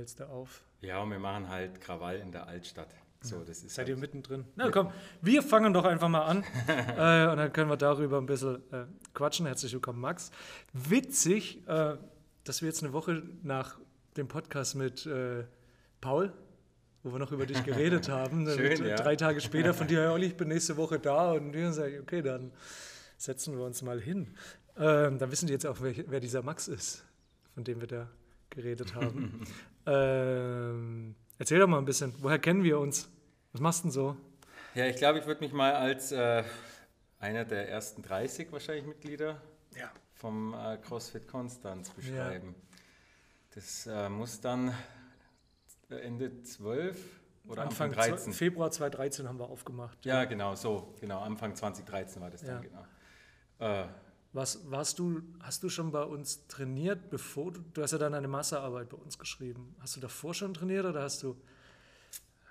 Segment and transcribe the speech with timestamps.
[0.00, 0.62] fällst du auf.
[0.80, 2.88] Ja, und wir machen halt Krawall in der Altstadt.
[3.20, 4.46] So, das ist Seid halt, ihr mittendrin?
[4.56, 8.24] Na komm, wir fangen doch einfach mal an äh, und dann können wir darüber ein
[8.24, 9.44] bisschen äh, quatschen.
[9.44, 10.30] Herzlich willkommen, Max.
[10.72, 11.98] Witzig, äh,
[12.44, 13.78] dass wir jetzt eine Woche nach
[14.16, 15.44] dem Podcast mit äh,
[16.00, 16.32] Paul,
[17.02, 18.96] wo wir noch über dich geredet haben, Schön, mit, ja.
[18.96, 22.22] drei Tage später von dir, Olli, ich bin nächste Woche da und wir sagen, okay,
[22.22, 22.52] dann
[23.18, 24.34] setzen wir uns mal hin.
[24.78, 27.04] Ähm, dann wissen die jetzt auch, wer, wer dieser Max ist,
[27.52, 28.08] von dem wir da
[28.48, 29.46] geredet haben.
[29.86, 33.08] Ähm, erzähl doch mal ein bisschen, woher kennen wir uns?
[33.52, 34.16] Was machst du denn so?
[34.74, 36.44] ja, ich glaube, ich würde mich mal als äh,
[37.18, 39.40] einer der ersten 30 wahrscheinlich Mitglieder
[39.76, 39.90] Ja.
[40.14, 42.54] vom äh, CrossFit Konstanz beschreiben.
[43.54, 44.72] Das äh, muss dann
[45.88, 46.96] Ende 12
[47.48, 48.32] oder Anfang, Anfang 13.
[48.32, 50.04] Februar 2013 haben wir aufgemacht.
[50.06, 52.86] Ja, genau, so, genau, Anfang 2013 war das dann, Ja.
[53.58, 53.88] genau.
[54.32, 58.14] Was, warst du, hast du schon bei uns trainiert, bevor du, du hast ja dann
[58.14, 59.74] eine Massearbeit bei uns geschrieben.
[59.80, 61.36] Hast du davor schon trainiert oder hast du,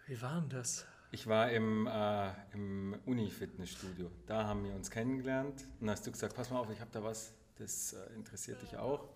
[0.07, 0.85] wie war denn das?
[1.11, 4.11] Ich war im, äh, im Uni-Fitnessstudio.
[4.27, 5.61] Da haben wir uns kennengelernt.
[5.79, 8.61] Und dann hast du gesagt, pass mal auf, ich habe da was, das äh, interessiert
[8.61, 9.07] dich auch.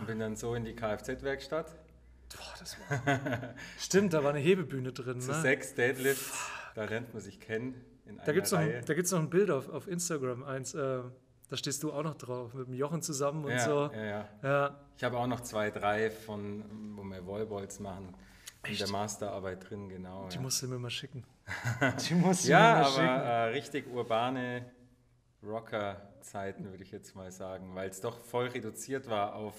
[0.00, 1.70] Und bin dann so in die Kfz-Werkstatt.
[2.34, 5.20] Boah, das war, stimmt, da war eine Hebebühne drin.
[5.20, 5.40] Zu Ne?
[5.42, 6.50] sechs Deadlifts.
[6.74, 7.74] Da lernt man sich kennen.
[8.06, 11.02] In Da gibt es noch, noch ein Bild auf, auf Instagram, eins, äh,
[11.48, 13.90] da stehst du auch noch drauf, mit dem Jochen zusammen und ja, so.
[13.94, 14.28] ja, ja.
[14.42, 16.64] Ja, Ich habe auch noch zwei, drei von,
[16.96, 18.14] wo wir Wallballs machen.
[18.64, 18.80] In Echt?
[18.80, 20.26] der Masterarbeit drin, genau.
[20.28, 20.40] die ja.
[20.40, 21.24] musst du mir mal schicken.
[22.08, 23.06] Die musst du Ja, mir mal aber schicken.
[23.06, 24.64] äh, richtig urbane
[25.44, 29.54] Rocker-Zeiten, würde ich jetzt mal sagen, weil es doch voll reduziert war auf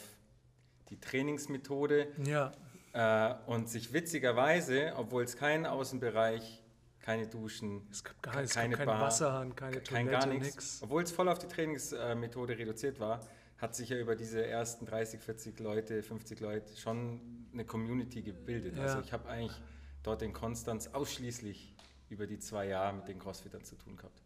[0.89, 2.51] die Trainingsmethode Ja,
[2.93, 6.61] äh, und sich witzigerweise, obwohl es keinen Außenbereich,
[7.07, 11.03] keine Duschen, es gab gar es gab keinen Wasserhahn, keine kein Toilette, gar nichts, obwohl
[11.03, 13.21] es voll auf die Trainingsmethode reduziert war,
[13.59, 18.75] hat sich ja über diese ersten 30, 40 Leute, 50 Leute schon eine Community gebildet.
[18.75, 18.83] Ja.
[18.83, 19.57] Also ich habe eigentlich
[20.03, 21.73] dort in Konstanz ausschließlich
[22.09, 24.21] über die zwei Jahre mit den Crossfittern zu tun gehabt.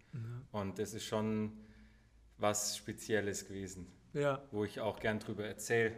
[0.52, 1.52] Und das ist schon
[2.40, 5.96] was Spezielles gewesen, Ja, wo ich auch gern drüber erzähle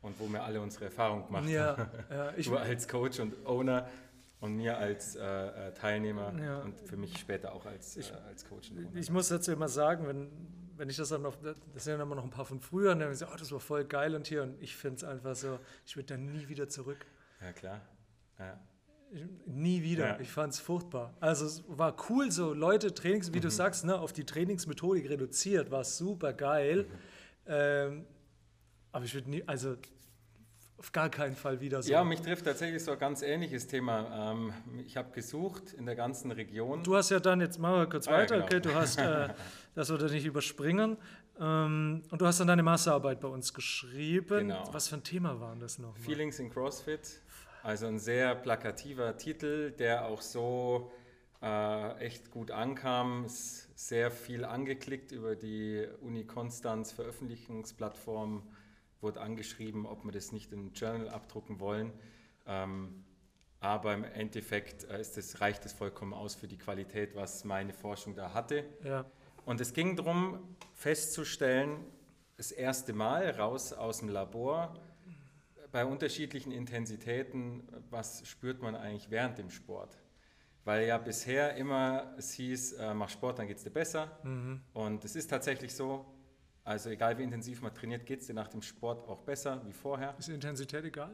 [0.00, 1.90] und wo wir alle unsere Erfahrung gemacht ja, haben.
[2.10, 3.88] ja du als Coach und Owner
[4.42, 5.22] und mir als äh,
[5.68, 6.58] äh, Teilnehmer Ja.
[6.62, 8.72] und für mich später auch als, äh, als Coach.
[8.94, 10.30] Ich muss dazu immer sagen, wenn,
[10.76, 12.98] wenn ich das dann noch, das sind ja immer noch ein paar von früher, und
[12.98, 15.60] dann sagen, oh, das war voll geil und hier, und ich finde es einfach so,
[15.86, 17.06] ich würde da nie wieder zurück.
[17.40, 17.80] ja, klar.
[18.38, 18.58] Ja.
[19.12, 20.06] Ich, nie wieder.
[20.08, 20.20] Ja.
[20.20, 21.14] Ich fand es furchtbar.
[21.20, 25.70] Also es war cool, so Leute, Trainings, wie du sagst, ne, auf die Trainingsmethodik reduziert,
[25.70, 26.86] war super geil.
[27.46, 28.06] Ähm,
[28.90, 29.76] aber ich würde nie, also
[30.82, 31.92] auf gar keinen Fall wieder so.
[31.92, 34.32] Ja, mich trifft tatsächlich so ein ganz ähnliches Thema.
[34.32, 34.52] Ähm,
[34.84, 36.82] ich habe gesucht in der ganzen Region.
[36.82, 38.46] Du hast ja dann, jetzt machen wir kurz Ah, ja, weiter, genau.
[38.46, 39.28] okay, du hast, äh,
[39.76, 40.96] das wir nicht überspringen,
[41.40, 44.48] ähm, und du hast dann deine Masterarbeit bei uns geschrieben.
[44.48, 44.64] Genau.
[44.72, 45.96] Was für ein Thema war denn das noch?
[45.98, 47.20] Feelings in CrossFit.
[47.62, 50.90] Also ein sehr plakativer Titel, der auch so
[51.40, 53.24] äh, echt gut ankam.
[53.24, 58.42] Ist sehr viel angeklickt über die Uni Konstanz Veröffentlichungsplattform.
[59.02, 61.92] Wurde angeschrieben, ob wir das nicht im Journal abdrucken wollen.
[62.46, 63.04] Ähm,
[63.60, 67.72] aber im Endeffekt äh, ist das, reicht es vollkommen aus für die Qualität, was meine
[67.72, 68.64] Forschung da hatte.
[68.84, 69.04] Ja,
[69.44, 71.84] Und es ging darum, festzustellen,
[72.36, 74.74] das erste Mal raus aus dem Labor,
[75.70, 79.96] bei unterschiedlichen Intensitäten, was spürt man eigentlich während dem Sport?
[80.64, 84.18] Weil ja bisher immer es hieß, äh, mach Sport, dann geht es dir besser.
[84.74, 86.04] Und es ist tatsächlich so,
[86.64, 89.72] also egal wie intensiv man trainiert, geht es dir nach dem Sport auch besser wie
[89.72, 90.14] vorher.
[90.18, 91.10] ist die Intensität egal?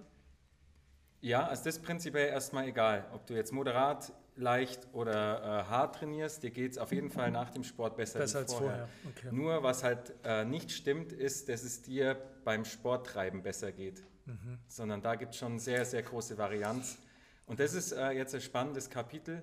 [1.20, 5.96] Ja, also das ist prinzipiell erstmal egal, ob du jetzt moderat, leicht oder äh, hart
[5.96, 8.70] trainierst, dir geht es auf jeden Fall nach dem Sport besser, Besser als vorher.
[8.70, 8.88] vorher.
[9.08, 9.28] Okay.
[9.34, 14.04] Nur was halt äh, nicht stimmt, ist, dass es dir beim Sporttreiben besser geht.
[14.26, 14.58] Mhm.
[14.68, 16.98] Sondern da gibt es schon sehr, sehr große Varianz.
[17.46, 19.42] Und das ist äh, jetzt ein spannendes Kapitel.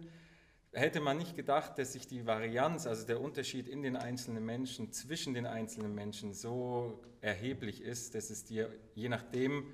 [0.76, 4.92] Hätte man nicht gedacht, dass sich die Varianz, also der Unterschied in den einzelnen Menschen,
[4.92, 9.72] zwischen den einzelnen Menschen so erheblich ist, dass es dir, je nachdem,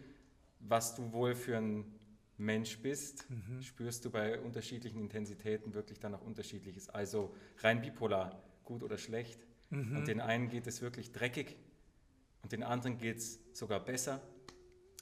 [0.60, 1.86] was du wohl für ein
[2.38, 3.64] Mensch bist, Mhm.
[3.64, 6.88] spürst du bei unterschiedlichen Intensitäten wirklich dann auch unterschiedliches.
[6.90, 7.34] Also
[7.64, 9.40] rein bipolar, gut oder schlecht.
[9.72, 9.98] Mhm.
[9.98, 11.56] Und den einen geht es wirklich dreckig
[12.44, 14.22] und den anderen geht es sogar besser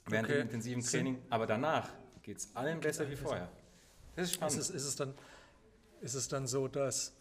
[0.06, 0.38] während Okay.
[0.38, 1.18] dem intensiven Training.
[1.28, 1.90] Aber danach
[2.22, 3.50] geht es allen besser wie vorher.
[4.16, 4.58] Das ist Ist spannend.
[4.58, 5.14] es, ist, es dann,
[6.00, 7.12] ist es dann so, dass.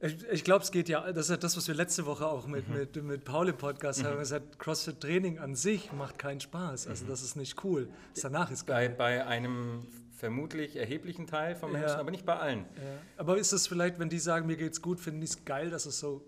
[0.00, 2.46] Ich, ich glaube, es geht ja, das ist ja das, was wir letzte Woche auch
[2.46, 2.74] mit, Mhm.
[2.76, 6.84] mit, mit Paul im Podcast haben gesagt, CrossFit-Training an sich macht keinen Spaß.
[6.86, 6.90] Mhm.
[6.90, 7.88] Also das ist nicht cool.
[8.12, 8.94] Das danach ist bei, geil.
[8.98, 9.86] bei einem
[10.18, 11.78] vermutlich erheblichen Teil von Ja.
[11.78, 12.60] Menschen, aber nicht bei allen.
[12.76, 12.82] Ja.
[13.16, 15.86] Aber ist es vielleicht, wenn die sagen, mir geht's gut, finden die es geil, dass
[15.86, 16.22] es so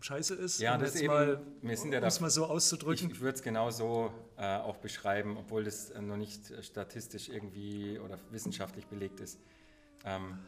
[0.00, 0.60] scheiße ist.
[0.60, 3.10] Ja, das jetzt eben, mal, wir sind ja da- mal so Ich, auszudrücken.
[3.10, 7.28] ich würde es genau so äh, auch beschreiben, obwohl das äh, noch nicht äh, statistisch
[7.30, 9.40] irgendwie oder wissenschaftlich belegt ist.
[10.04, 10.38] Ähm,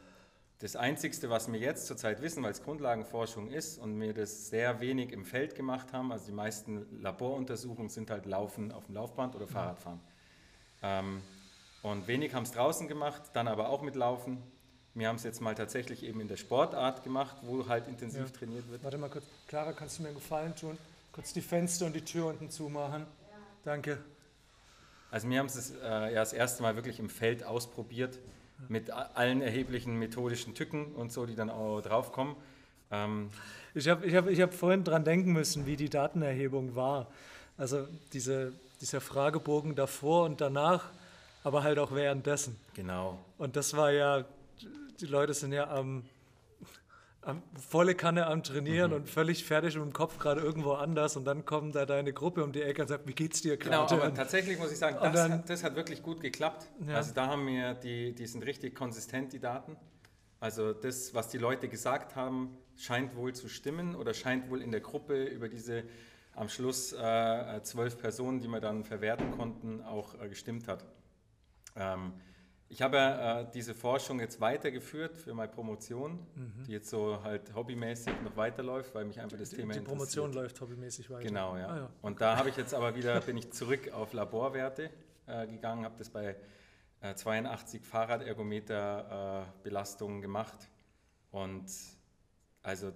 [0.61, 4.81] das Einzigste, was wir jetzt zurzeit wissen, weil es Grundlagenforschung ist und wir das sehr
[4.81, 9.35] wenig im Feld gemacht haben, also die meisten Laboruntersuchungen sind halt Laufen auf dem Laufband
[9.35, 10.01] oder Fahrradfahren.
[10.83, 11.23] Ähm,
[11.83, 14.43] und wenig haben es draußen gemacht, dann aber auch mit Laufen.
[14.93, 18.37] Wir haben es jetzt mal tatsächlich eben in der Sportart gemacht, wo halt intensiv Ja.
[18.39, 18.85] trainiert wird.
[18.85, 19.25] Warte mal kurz.
[19.47, 20.77] Clara, kannst du mir einen Gefallen tun?
[21.12, 23.07] Kurz die Fenster und die Tür unten zumachen.
[23.65, 23.99] Danke.
[25.11, 28.19] Also wir haben es äh, ja das erste Mal wirklich im Feld ausprobiert
[28.69, 32.37] mit allen erheblichen methodischen Tücken und so, die dann auch draufkommen.
[32.91, 33.31] Ähm,
[33.75, 37.07] Ich habe ich hab, ich hab vorhin dran denken müssen, wie die Datenerhebung war.
[37.57, 40.91] Also diese, dieser Fragebogen davor und danach,
[41.45, 42.57] aber halt auch währenddessen.
[42.75, 43.19] genau.
[43.39, 44.25] Und das war ja,
[45.01, 46.05] die Leute sind ja am,
[47.23, 51.45] am volle Kanne am Trainieren und völlig fertig im Kopf gerade irgendwo anders und dann
[51.45, 53.95] kommt da deine Gruppe um die Ecke und sagt, wie geht's dir Genau, gerade?
[53.95, 56.71] aber Und- tatsächlich muss ich sagen, das, dann- hat, das hat wirklich gut geklappt.
[56.87, 56.95] Ja.
[56.97, 59.77] Also da haben wir, die, die sind richtig konsistent, die Daten.
[60.41, 64.71] Also das, was die Leute gesagt haben, scheint wohl zu stimmen oder scheint wohl in
[64.71, 65.85] der Gruppe über diese
[66.35, 70.87] am Schluss äh, zwölf Personen, die wir dann verwerten konnten, auch äh, gestimmt hat.
[71.77, 72.15] Ähm,
[72.71, 76.25] ich habe äh, diese Forschung jetzt weitergeführt für meine Promotion,
[76.67, 80.27] die jetzt so halt hobbymäßig noch weiterläuft, weil mich einfach das die, Thema die Promotion
[80.27, 80.35] interessiert.
[80.35, 81.27] läuft hobbymäßig weiter.
[81.27, 81.67] Genau, ja.
[81.67, 81.91] Ah, ja.
[82.01, 84.89] Und da habe ich jetzt aber wieder, bin ich zurück auf Laborwerte
[85.27, 86.37] äh, gegangen, habe das bei
[87.01, 90.69] äh, 82 Fahrradergometer äh, Belastungen gemacht.
[91.33, 91.67] Und
[92.63, 92.93] also,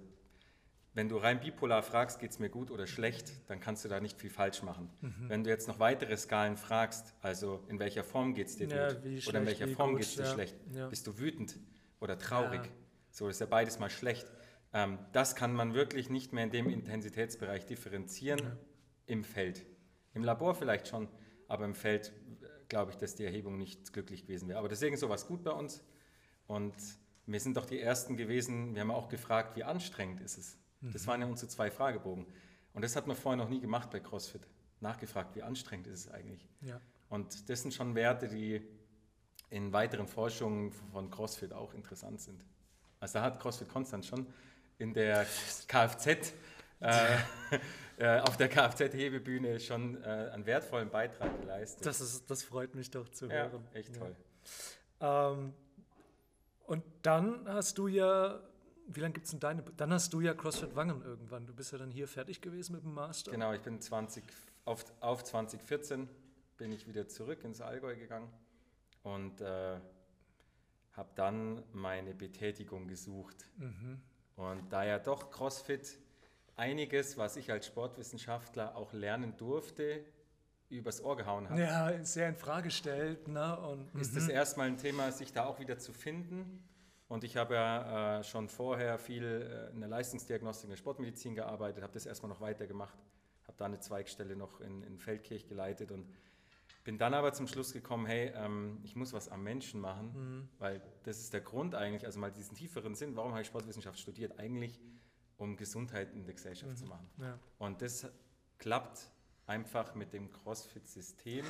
[0.95, 3.99] wenn du rein bipolar fragst, geht es mir gut oder schlecht, dann kannst du da
[3.99, 4.89] nicht viel falsch machen.
[5.01, 5.25] Mhm.
[5.27, 8.93] Wenn du jetzt noch weitere Skalen fragst, also in welcher Form geht es dir Ja,
[8.93, 10.87] gut oder in welcher Form geht es dir ja, schlecht, ja.
[10.87, 11.59] bist du wütend
[11.99, 12.61] oder traurig,
[13.11, 14.25] so ist ja beides mal schlecht.
[14.73, 18.57] Ähm, das kann man wirklich nicht mehr in dem Intensitätsbereich differenzieren
[19.05, 19.65] im Feld.
[20.13, 21.09] Im Labor vielleicht schon,
[21.49, 24.59] aber im Feld äh, glaube ich, dass die Erhebung nicht glücklich gewesen wäre.
[24.59, 25.83] Aber deswegen sowas gut bei uns.
[26.47, 26.73] Und
[27.25, 30.57] wir sind doch die Ersten gewesen, wir haben auch gefragt, wie anstrengend ist es.
[30.93, 32.25] Das waren ja unsere zwei Fragebogen.
[32.73, 34.47] Und das hat man vorher noch nie gemacht bei CrossFit.
[34.81, 36.47] Nachgefragt, wie anstrengend ist es eigentlich.
[36.61, 36.79] Ja.
[37.09, 38.61] Und das sind schon Werte, die
[39.49, 42.43] in weiteren Forschungen von CrossFit auch interessant sind.
[42.99, 44.27] Also da hat CrossFit Konstanz schon
[44.77, 45.25] in der
[45.67, 46.33] Kfz,
[46.81, 47.17] äh,
[47.97, 51.85] äh, auf der Kfz-Hebebühne schon äh, einen wertvollen Beitrag geleistet.
[51.85, 53.65] Das, ist, das freut mich doch zu ja, hören.
[53.73, 53.99] echt Ja.
[53.99, 54.15] toll.
[54.99, 55.53] Ähm,
[56.65, 58.41] und dann hast du ja,
[58.87, 61.45] wie lange gibt es denn deine, dann hast du ja CrossFit Wangen irgendwann.
[61.47, 63.31] Du bist ja dann hier fertig gewesen mit dem Master.
[63.31, 64.23] Genau, ich bin 20,
[64.65, 66.07] auf, auf 2014
[66.57, 68.31] bin ich wieder zurück ins Allgäu gegangen
[69.03, 69.79] und äh,
[70.93, 73.45] habe dann meine Betätigung gesucht.
[73.57, 74.01] Mhm.
[74.35, 75.97] Und da ja doch CrossFit
[76.55, 80.05] einiges, was ich als Sportwissenschaftler auch lernen durfte,
[80.69, 83.27] übers Ohr gehauen hat, Ja, sehr in Frage stellt.
[83.27, 83.59] Ne?
[83.59, 86.63] Und, ist es erstmal ein Thema, sich da auch wieder zu finden.
[87.07, 91.35] Und ich habe ja äh, schon vorher viel äh, in der Leistungsdiagnostik, in der Sportmedizin
[91.35, 92.97] gearbeitet, habe das erstmal noch weitergemacht,
[93.43, 96.07] habe da eine Zweigstelle noch in, in Feldkirch geleitet und
[96.83, 100.49] bin dann aber zum Schluss gekommen, hey, ähm, ich muss was am Menschen machen, Mhm.
[100.59, 103.99] weil das ist der Grund eigentlich, also mal diesen tieferen Sinn, warum habe ich Sportwissenschaft
[103.99, 104.39] studiert?
[104.39, 104.79] Eigentlich,
[105.37, 107.07] um Gesundheit in der Gesellschaft zu machen.
[107.19, 107.37] ja.
[107.59, 108.07] Und das
[108.57, 109.09] klappt
[109.47, 111.45] einfach mit dem CrossFit-System,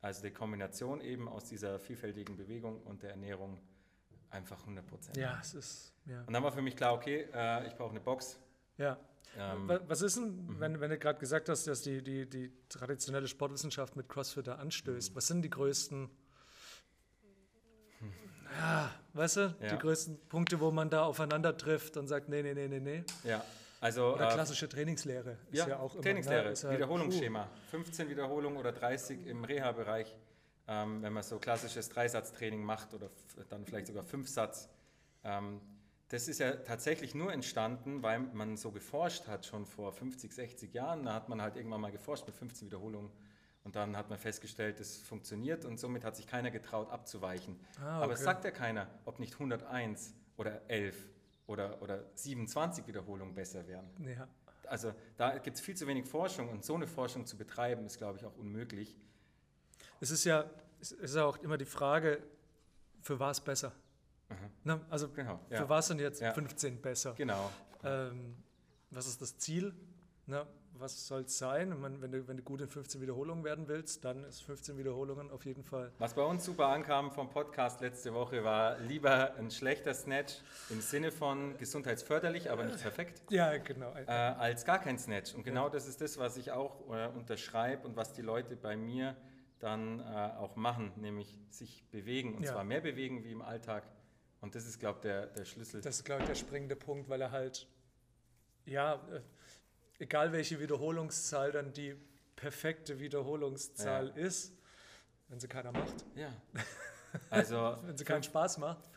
[0.00, 3.58] also die Kombination eben aus dieser vielfältigen Bewegung und der Ernährung
[4.30, 5.16] einfach 100 Prozent.
[5.16, 6.22] ja, es ist, ja.
[6.26, 8.38] Und dann war für mich klar, okay, äh, ich brauche eine Box.
[8.78, 8.96] ja.
[9.38, 10.58] Ähm, Wa- Was ist denn, Mhm.
[10.58, 14.54] wenn, wenn du gerade gesagt hast, dass die, die, die traditionelle Sportwissenschaft mit CrossFit da
[14.56, 14.62] Mhm.
[14.62, 15.14] anstößt?
[15.14, 16.10] Was sind die größten,
[18.58, 19.68] ja, weißt du, Ja.
[19.68, 23.04] die größten Punkte, wo man da aufeinander trifft und sagt, nee, nee, nee, nee, nee?
[23.22, 23.44] ja,
[23.80, 26.02] also Oder äh, klassische Trainingslehre ist ja, ja, auch immer.
[26.02, 30.16] Trainingslehre, ne, ist ja- Wiederholungsschema, 15 Wiederholungen oder 30 im Reha-Bereich,
[30.70, 33.10] ähm, wenn man so klassisches Dreisatztraining macht oder
[33.48, 34.68] dann vielleicht sogar Fünfsatz.
[35.24, 35.60] Ähm,
[36.08, 40.72] das ist ja tatsächlich nur entstanden, weil man so geforscht hat, schon vor 50, 60
[40.72, 41.04] Jahren.
[41.04, 43.10] Da hat man halt irgendwann mal geforscht mit 15 Wiederholungen
[43.64, 47.58] und dann hat man festgestellt, es funktioniert und somit hat sich keiner getraut abzuweichen.
[47.80, 48.24] Ah, Aber es okay.
[48.24, 50.96] sagt ja keiner, ob nicht 101 oder 11
[51.46, 53.90] oder, oder 27 Wiederholungen besser wären.
[54.04, 54.28] Ja.
[54.68, 57.98] Also da gibt es viel zu wenig Forschung und so eine Forschung zu betreiben, ist,
[57.98, 58.96] glaube ich, auch unmöglich.
[60.00, 60.44] Es ist ja,
[60.80, 62.22] es ist auch immer die Frage,
[63.02, 63.72] für was besser?
[64.64, 64.80] Ne?
[64.88, 65.58] Also Genau, ja.
[65.58, 66.32] für was sind jetzt Ja.
[66.32, 67.14] 15 besser?
[67.14, 67.50] Genau.
[67.84, 68.36] Ähm,
[68.90, 69.74] was ist das Ziel?
[70.26, 70.46] Ne?
[70.80, 71.78] was soll es sein?
[71.78, 75.30] meine, wenn, du, wenn du gut in 15 Wiederholungen werden willst, dann ist 15 Wiederholungen
[75.30, 75.92] auf jeden Fall.
[75.98, 80.36] Was bei uns super ankam vom Podcast letzte Woche war lieber ein schlechter Snatch
[80.70, 83.22] im Sinne von gesundheitsförderlich, aber nicht perfekt.
[83.30, 83.94] Ja, genau.
[83.94, 85.34] Äh, als gar kein Snatch.
[85.34, 85.70] Und genau ja.
[85.70, 89.16] das ist das, was ich auch äh, unterschreibe und was die Leute bei mir
[89.60, 90.04] dann äh,
[90.38, 92.34] auch machen, nämlich sich bewegen.
[92.34, 92.52] Und ja.
[92.52, 93.84] zwar mehr bewegen wie im Alltag.
[94.40, 95.82] Und das ist, glaube ich, der, der Schlüssel.
[95.82, 97.68] Das ist, glaube ich, der springende Punkt, weil er halt,
[98.64, 99.20] ja, äh,
[99.98, 101.94] egal welche Wiederholungszahl dann die
[102.36, 104.14] perfekte Wiederholungszahl ja.
[104.14, 104.54] ist,
[105.28, 106.04] wenn sie keiner macht.
[106.14, 106.32] Ja.
[107.28, 108.88] Also, wenn sie keinen Spaß macht.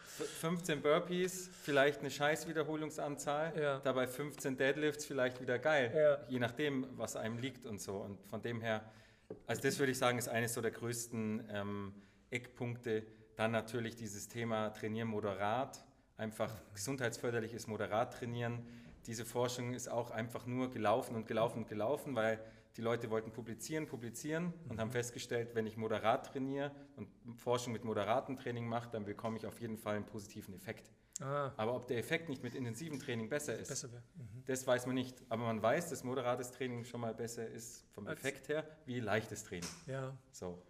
[0.41, 3.79] 15 Burpees, vielleicht eine scheiß Wiederholungsanzahl, ja.
[3.79, 5.91] dabei 15 Deadlifts, vielleicht wieder geil.
[5.96, 6.20] Ja.
[6.29, 7.96] Je nachdem, was einem liegt und so.
[7.96, 8.84] Und von dem her,
[9.47, 11.93] also das würde ich sagen, ist eines so der größten ähm,
[12.29, 13.05] Eckpunkte.
[13.35, 15.83] Dann natürlich dieses Thema Trainieren moderat,
[16.17, 18.63] einfach gesundheitsförderlich ist moderat trainieren
[19.05, 22.39] diese Forschung ist auch einfach nur gelaufen und gelaufen und gelaufen, weil
[22.77, 24.93] die Leute wollten publizieren, publizieren und haben mhm.
[24.93, 29.59] festgestellt, wenn ich moderat trainiere und Forschung mit moderatem Training mache, dann bekomme ich auf
[29.59, 30.91] jeden Fall einen positiven Effekt.
[31.22, 31.51] Ah.
[31.58, 34.43] Aber ob der Effekt nicht mit intensivem Training besser ist, besser mhm.
[34.46, 35.22] das weiß man nicht.
[35.29, 39.00] Aber man weiß, dass moderates Training schon mal besser ist vom Als Effekt her wie
[39.00, 39.70] leichtes Training.
[39.86, 40.15] Ja.
[40.32, 40.62] So.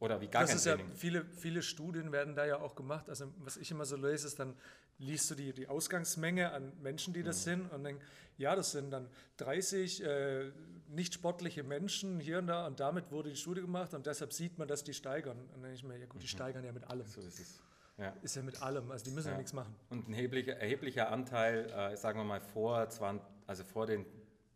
[0.00, 0.88] Oder wie gar das kein ist Training.
[0.88, 3.08] Ja, viele, viele Studien werden da ja auch gemacht.
[3.08, 4.56] Also was ich immer so lese, ist dann
[4.98, 7.50] liest du die, die Ausgangsmenge an Menschen, die das mhm.
[7.50, 8.04] sind und denkst,
[8.36, 10.50] ja, das sind dann 30 äh,
[10.88, 14.58] nicht sportliche Menschen hier und da und damit wurde die Studie gemacht und deshalb sieht
[14.58, 15.38] man, dass die steigern.
[15.38, 16.28] Und dann denke ich mir, ja gut, die mhm.
[16.28, 17.06] steigern ja mit allem.
[17.06, 17.60] So ist es.
[17.96, 18.10] Ja.
[18.22, 19.74] Ist ja mit allem, also die müssen ja, ja nichts machen.
[19.88, 24.04] Und ein erheblicher, erheblicher Anteil, äh, sagen wir mal vor, 20, also vor dem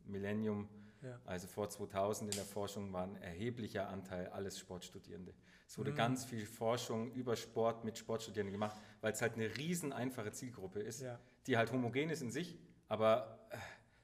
[0.05, 0.69] Millennium,
[1.03, 1.21] ja.
[1.25, 5.35] also vor 2000 in der Forschung, war ein erheblicher Anteil alles Sportstudierende.
[5.69, 5.97] Es wurde mhm.
[5.97, 10.81] ganz viel Forschung über Sport mit Sportstudierenden gemacht, weil es halt eine riesen einfache Zielgruppe
[10.81, 11.05] ist,
[11.47, 13.59] die halt homogen ist in sich, aber äh,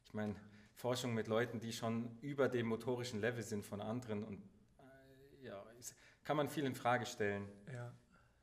[0.05, 0.37] ich meine,
[0.75, 4.43] Forschung mit Leuten, die schon über dem motorischen Level sind von anderen und
[4.79, 5.65] äh, ja,
[6.25, 7.49] kann man viel in Frage stellen.
[7.73, 7.93] Ja.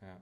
[0.01, 0.21] ja.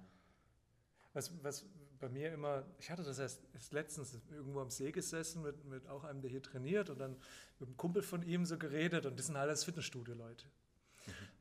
[1.14, 1.66] Was, was
[2.00, 5.88] bei mir immer, ich hatte das erst, erst letztens irgendwo am See gesessen mit, mit
[5.88, 7.16] auch einem, der hier trainiert und dann
[7.60, 10.46] mit einem Kumpel von ihm so geredet und das sind alles Fitnessstudio-Leute.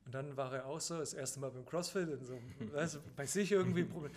[0.09, 2.41] Und dann war er auch so, das erste Mal beim CrossFit, in so,
[2.73, 4.11] weißt, bei sich irgendwie ein Problem.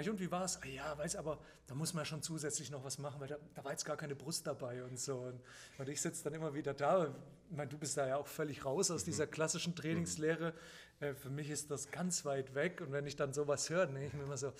[0.00, 0.60] ich, und wie war es?
[0.60, 3.62] Ah, ja, weiß aber, da muss man schon zusätzlich noch was machen, weil da, da
[3.62, 5.18] war jetzt gar keine Brust dabei und so.
[5.18, 5.40] Und,
[5.78, 7.14] und ich sitze dann immer wieder da.
[7.48, 10.52] Ich meine, du bist da ja auch völlig raus aus dieser klassischen Trainingslehre.
[10.98, 12.80] Äh, für mich ist das ganz weit weg.
[12.80, 14.52] Und wenn ich dann sowas höre, denke ich mir immer so,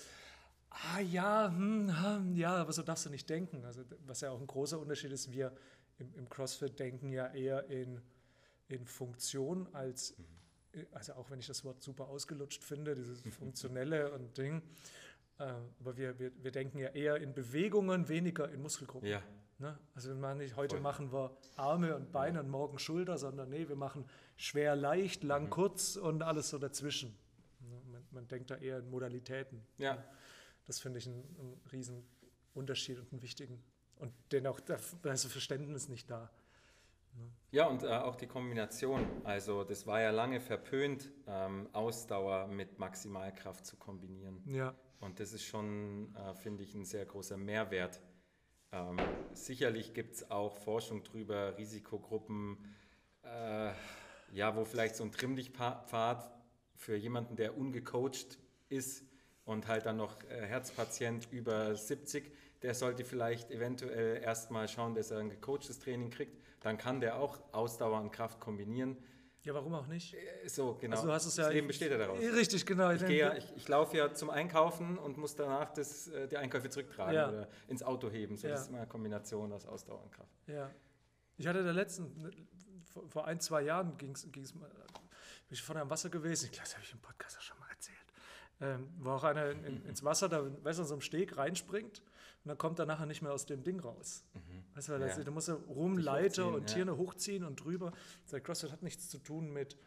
[0.93, 3.63] ah ja, hm, hm, ja, aber so darfst du nicht denken.
[3.65, 5.53] Also, was ja auch ein großer Unterschied ist, wir
[5.97, 8.01] im, im CrossFit denken ja eher in,
[8.67, 10.15] in Funktion als
[10.91, 14.61] also auch wenn ich das Wort super ausgelutscht finde, dieses Funktionelle und Ding,
[15.39, 19.09] äh, aber wir, wir, wir denken ja eher in Bewegungen, weniger in Muskelgruppen.
[19.09, 19.21] Ja.
[19.59, 19.77] Ne?
[19.95, 20.83] Also wir machen nicht, heute Voll.
[20.83, 22.43] machen wir Arme und Beine ja.
[22.43, 24.05] und morgen Schulter, sondern nee, wir machen
[24.35, 25.49] schwer, leicht, lang, mhm.
[25.49, 27.17] kurz und alles so dazwischen.
[27.61, 27.81] Ne?
[27.91, 29.63] Man, man, denkt da eher in Modalitäten.
[29.77, 30.03] Ja.
[30.67, 32.05] Das finde ich einen, einen riesen
[32.53, 33.63] Unterschied und einen wichtigen.
[33.95, 34.75] Und dennoch, da
[35.11, 36.29] ist Verständnis nicht da.
[37.51, 39.05] Ja, und äh, auch die Kombination.
[39.23, 44.43] Also das war ja lange verpönt, ähm, Ausdauer mit Maximalkraft zu kombinieren.
[44.45, 44.75] Ja.
[44.99, 48.01] Und das ist schon, äh, finde ich, ein sehr großer Mehrwert.
[48.71, 48.97] Ähm,
[49.33, 52.57] sicherlich gibt es auch Forschung drüber, Risikogruppen,
[53.23, 53.71] äh,
[54.33, 56.29] ja, wo vielleicht so ein Trimm-dich-Pfad
[56.75, 58.37] für jemanden, der ungecoacht
[58.69, 59.05] ist
[59.47, 65.09] und halt dann noch äh, Herzpatient über 70, der sollte vielleicht eventuell erstmal schauen, dass
[65.09, 68.97] er ein gecoachtes Training kriegt dann kann der auch Ausdauer und Kraft kombinieren.
[69.43, 70.13] Ja, warum auch nicht?
[70.13, 70.97] Äh, so, genau.
[70.97, 72.19] Also du hast es ja, das Leben besteht ja daraus.
[72.19, 72.91] Richtig, genau.
[72.91, 76.69] Ich, ja, ich, ich laufe ja zum Einkaufen und muss danach das, äh, die Einkäufe
[76.69, 77.29] zurücktragen ja.
[77.29, 78.35] oder ins Auto heben.
[78.35, 78.53] So, ja.
[78.53, 80.35] Das ist immer eine Kombination aus Ausdauer und Kraft.
[80.47, 80.69] Ja.
[81.37, 82.29] Ich hatte da letzten,
[82.91, 84.43] vor, vor ein, zwei Jahren ging es, bin
[85.49, 86.45] ich vorne am Wasser gewesen.
[86.45, 87.66] Ich glaube, das habe ich im Podcast auch schon mal.
[88.59, 92.01] Ähm, wo auch einer in, in, ins Wasser, da weißt du, so einem Steg reinspringt
[92.43, 94.23] und dann kommt er nachher nicht mehr aus dem Ding raus.
[94.33, 94.63] Mhm.
[94.73, 95.23] Weißt du, weil ja.
[95.23, 96.97] da muss er rumleiter und Tiere ja.
[96.97, 97.91] hochziehen und drüber.
[98.31, 99.77] Der CrossFit hat nichts zu tun mit,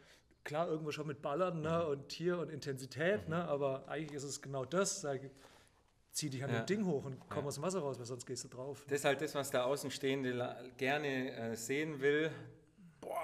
[0.45, 1.91] klar, irgendwo schon mit Ballern ne, mhm.
[1.91, 3.35] und Tier und Intensität, mhm.
[3.35, 5.01] ne, aber eigentlich ist es genau das.
[5.01, 5.19] Sag,
[6.13, 6.61] zieh dich an ja.
[6.61, 7.47] dem Ding hoch und komm ja.
[7.47, 8.85] aus dem Wasser raus, weil sonst gehst du drauf.
[8.87, 12.31] Das ist halt das, was der Außenstehende gerne äh, sehen will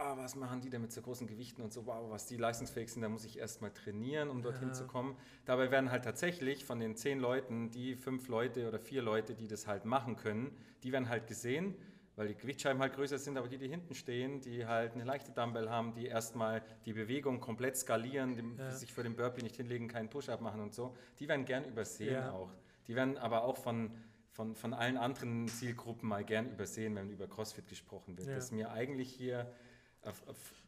[0.07, 2.91] boah, was machen die denn mit so großen Gewichten und so, wow, was die leistungsfähig
[2.91, 4.73] sind, da muss ich erst mal trainieren, um dorthin ja.
[4.73, 5.15] zu kommen.
[5.45, 9.47] Dabei werden halt tatsächlich von den zehn Leuten, die fünf Leute oder vier Leute, die
[9.47, 11.75] das halt machen können, die werden halt gesehen,
[12.15, 15.31] weil die Gewichtsscheiben halt größer sind, aber die, die hinten stehen, die halt eine leichte
[15.31, 18.71] Dumbbell haben, die erstmal die Bewegung komplett skalieren, die ja.
[18.71, 22.13] sich für den Burpee nicht hinlegen, keinen Push-Up machen und so, die werden gern übersehen
[22.13, 22.31] ja.
[22.31, 22.51] auch.
[22.87, 23.91] Die werden aber auch von
[24.37, 28.27] von, von allen anderen Zielgruppen mal gern übersehen, wenn über CrossFit gesprochen wird.
[28.27, 28.35] Ja.
[28.35, 29.51] Dass wir eigentlich hier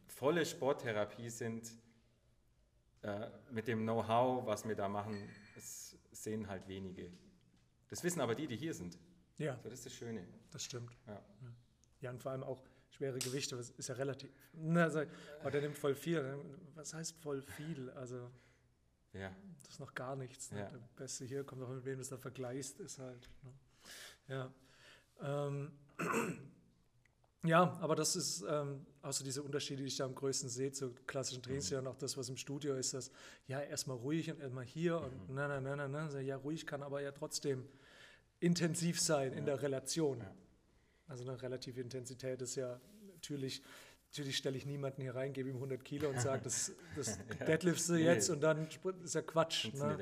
[0.06, 1.70] volle Sporttherapie sind,
[3.02, 7.10] äh, mit dem Know-how, was wir da machen, es sehen halt wenige.
[7.88, 8.98] Das wissen aber die, die hier sind.
[9.38, 10.26] Ja, So, das ist das Schöne.
[10.50, 10.92] das stimmt.
[11.06, 11.22] Ja.
[12.02, 14.30] Ja, und vor allem auch schwere Gewichte, das ist ja relativ.
[14.52, 15.08] Na, sag-
[15.40, 16.38] aber der nimmt voll viel.
[16.74, 17.90] Was heißt voll viel?
[17.90, 18.30] Also,
[19.12, 19.34] Ja.
[19.62, 20.50] das ist noch gar nichts.
[20.52, 20.60] Ne?
[20.60, 20.68] Ja.
[20.70, 23.28] Der Beste hier kommt auch mit wem du es da vergleichst, ist halt.
[23.42, 23.52] Ne?
[24.28, 24.52] Ja.
[25.22, 25.72] Ähm,
[27.44, 30.72] ja, aber das ist ähm, auch so diese Unterschiede, die ich da am größten sehe
[30.72, 33.10] zu klassischen Trainings und auch das, was im Studio ist, dass
[33.46, 36.10] ja erstmal ruhig und erstmal hier und na, na, na, na, na.
[36.10, 37.66] So, Ja, ruhig kann aber ja trotzdem
[38.40, 40.18] intensiv sein in der Relation.
[40.18, 40.34] Ja.
[41.08, 42.80] Also eine relative Intensität ist ja
[43.14, 43.62] natürlich,
[44.10, 47.46] natürlich stelle ich niemanden hier rein, gebe ihm 100 Kilo und sage, das, das Ja.
[47.46, 48.04] deadliftst du Nee.
[48.04, 48.68] jetzt und dann
[49.02, 49.72] ist ja Quatsch.
[49.74, 49.96] Ne?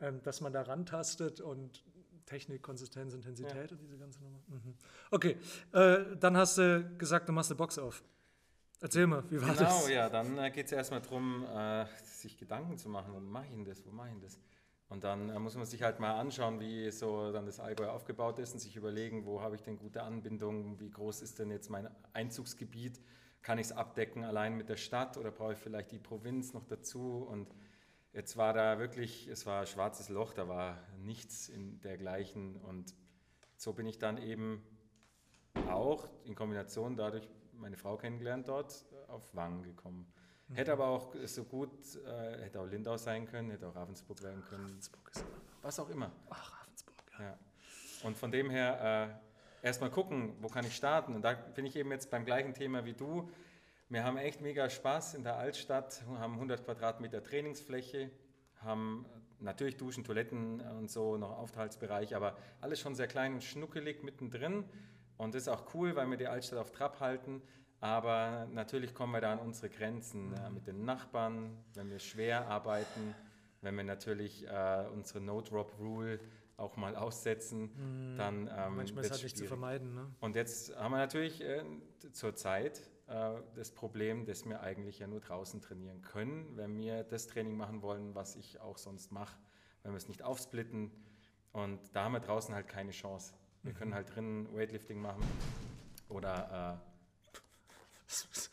[0.00, 0.08] ja.
[0.08, 1.82] Ähm, dass man da rantastet und
[2.28, 4.38] Technik, Konsistenz, Intensität und diese ganze Nummer.
[4.48, 4.74] Mhm.
[5.10, 5.36] Okay,
[5.72, 8.02] äh, dann hast du gesagt, du machst eine Box auf.
[8.80, 9.88] Erzähl mal, wie war Genau, das?
[9.90, 13.50] ja, dann äh, geht es erstmal darum, äh, sich Gedanken zu machen, wo mache ich
[13.52, 14.38] denn das, wo mache ich denn das?
[14.90, 18.38] Und dann äh, muss man sich halt mal anschauen, wie so dann das Allgäu aufgebaut
[18.38, 21.70] ist und sich überlegen, wo habe ich denn gute Anbindung, wie groß ist denn jetzt
[21.70, 23.00] mein Einzugsgebiet,
[23.42, 26.66] kann ich es abdecken allein mit der Stadt oder brauche ich vielleicht die Provinz noch
[26.66, 27.26] dazu?
[27.28, 27.48] Und
[28.18, 32.92] jetzt war da wirklich, es war ein schwarzes Loch, da war nichts in dergleichen und
[33.56, 34.60] so bin ich dann eben
[35.68, 40.12] auch in Kombination dadurch meine Frau kennengelernt dort äh, auf Wangen gekommen.
[40.52, 41.70] Hätte aber auch so gut,
[42.06, 45.24] äh, hätte auch Lindau sein können, hätte auch Ravensburg werden können, Ravensburg ist
[45.62, 46.10] was auch immer.
[46.28, 47.24] Ach, Ravensburg, ja.
[47.24, 47.38] Ja.
[48.02, 49.20] Und von dem her
[49.62, 51.14] äh, erstmal gucken, wo kann ich starten.
[51.14, 53.30] Und da bin ich eben jetzt beim gleichen Thema wie du.
[53.90, 58.10] Wir haben echt mega Spaß in der Altstadt, haben 100 Quadratmeter Trainingsfläche,
[58.56, 59.06] haben
[59.40, 64.64] natürlich Duschen, Toiletten und so, noch Aufenthaltsbereich, aber alles schon sehr klein und schnuckelig mittendrin.
[65.16, 67.40] Und das ist auch cool, weil wir die Altstadt auf Trab halten.
[67.80, 72.46] Aber natürlich kommen wir da an unsere Grenzen äh, mit den Nachbarn, wenn wir schwer
[72.48, 73.14] arbeiten,
[73.62, 76.20] wenn wir natürlich äh, unsere No-Drop-Rule
[76.58, 79.94] auch mal aussetzen, dann ähm, Manchmal ist halt nicht zu vermeiden.
[79.94, 80.10] Ne?
[80.20, 81.62] Und jetzt haben wir natürlich äh,
[82.12, 87.26] zurzeit äh, das Problem, dass wir eigentlich ja nur draußen trainieren können, wenn wir das
[87.26, 89.36] Training machen wollen, was ich auch sonst mache,
[89.82, 90.90] wenn wir es nicht aufsplitten.
[91.52, 93.34] Und da haben wir draußen halt keine Chance.
[93.62, 95.22] Wir können halt drinnen Weightlifting machen
[96.08, 96.80] oder
[98.06, 98.50] Was, was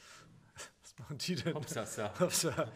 [0.99, 1.51] machen die denn?
[1.51, 2.19] äh, Hopsasa.
[2.19, 2.69] Hopsa.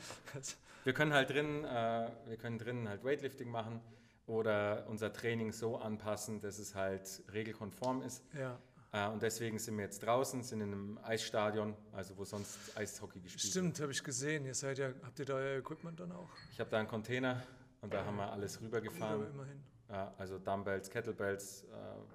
[0.83, 3.81] Wir können halt drinnen, äh, wir können drinnen halt Weightlifting machen
[4.27, 8.23] oder unser Training so anpassen, dass es halt regelkonform ist.
[8.33, 8.57] ja, Äh,
[8.91, 13.43] und deswegen sind wir jetzt draußen, sind in einem Eisstadion, also wo sonst Eishockey gespielt
[13.43, 13.51] wird.
[13.51, 14.45] stimmt, habe ich gesehen.
[14.45, 16.29] Ihr seid ja, habt ihr da euer Equipment dann auch?
[16.51, 17.43] Ich habe da einen Container
[17.81, 19.29] und da haben wir alles Cool, rübergefahren.
[19.29, 19.61] immerhin.
[19.89, 21.67] Ja, also Dumbbells, Kettlebells, äh,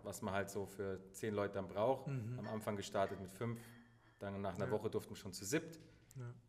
[0.03, 2.09] was man halt so für zehn Leute dann braucht.
[2.09, 3.61] Am Anfang gestartet mit fünf,
[4.21, 4.71] dann nach einer Ja.
[4.71, 5.79] Woche durften wir schon zu siebt.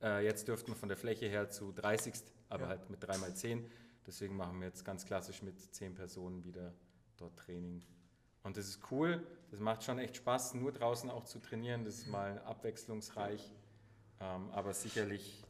[0.02, 0.18] Ja.
[0.20, 2.14] Äh, jetzt dürften wir von der Fläche her zu 30,
[2.50, 2.70] aber Ja.
[2.70, 3.66] halt mit 3x10.
[4.06, 6.74] Deswegen machen wir jetzt ganz klassisch mit 10 Personen wieder
[7.18, 7.84] dort Training.
[8.44, 11.86] Und das ist cool, das macht schon echt Spaß, nur draußen auch zu trainieren.
[11.86, 13.52] Das ist mal abwechslungsreich,
[14.20, 15.44] ähm, aber sicherlich,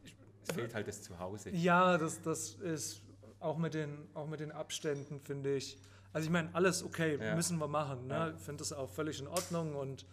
[0.48, 1.50] es fehlt halt das Zuhause.
[1.52, 3.02] Ja, das, das ist
[3.40, 5.78] auch mit den, auch mit den Abständen, finde ich.
[6.14, 7.36] Also ich meine, alles okay, Ja.
[7.36, 8.08] müssen wir machen.
[8.08, 8.14] Ne?
[8.14, 8.30] Ja.
[8.32, 10.06] Ich finde das auch völlig in Ordnung und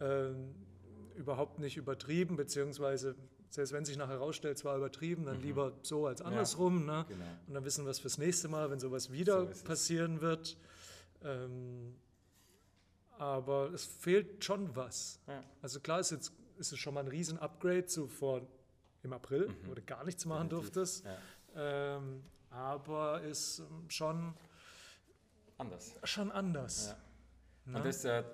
[0.00, 0.54] ähm,
[1.14, 3.14] überhaupt nicht übertrieben, beziehungsweise
[3.48, 6.84] selbst wenn sich nachher herausstellt, zwar übertrieben, dann lieber so als andersrum.
[6.84, 7.06] Ne?
[7.08, 7.24] Genau.
[7.46, 10.58] Und dann wissen wir es fürs nächste Mal, wenn sowas wieder So passieren wird.
[11.22, 11.94] Ähm,
[13.18, 15.20] aber es fehlt schon was.
[15.26, 15.42] Ja.
[15.62, 18.42] Also klar ist jetzt ist es schon mal ein riesen Upgrade zu vor
[19.02, 20.50] im April, wo du gar nichts machen Mhm.
[20.50, 20.72] Definitiv.
[20.74, 21.04] durftest.
[21.54, 21.96] Ja.
[21.96, 24.34] Ähm, aber ist ähm, schon,
[25.58, 25.92] Anders.
[26.04, 26.88] schon anders.
[27.66, 27.72] Ja.
[27.72, 27.78] Ne?
[27.78, 28.24] Und das äh,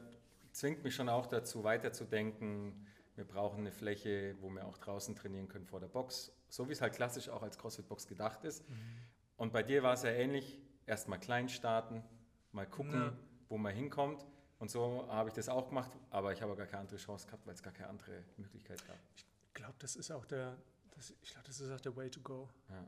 [0.53, 2.87] zwingt mich schon auch dazu, weiterzudenken.
[3.17, 6.73] Wir brauchen eine Fläche, wo wir auch draußen trainieren können vor der Box, so wie
[6.73, 8.69] es halt klassisch auch als CrossFit-Box gedacht ist.
[8.69, 8.75] Mhm.
[9.37, 10.59] Und bei dir war es ja ähnlich.
[10.87, 12.03] Erstmal klein starten,
[12.51, 13.13] mal gucken, Ja.
[13.49, 14.25] wo man hinkommt.
[14.63, 17.45] Und so habe ich das auch gemacht, aber ich habe gar keine andere Chance gehabt,
[17.49, 18.97] weil es gar keine andere Möglichkeit gab.
[19.17, 20.57] Ich glaube, das ist auch der,
[20.95, 22.49] das, ich glaube, das ist auch der Way to go.
[22.71, 22.87] Ja.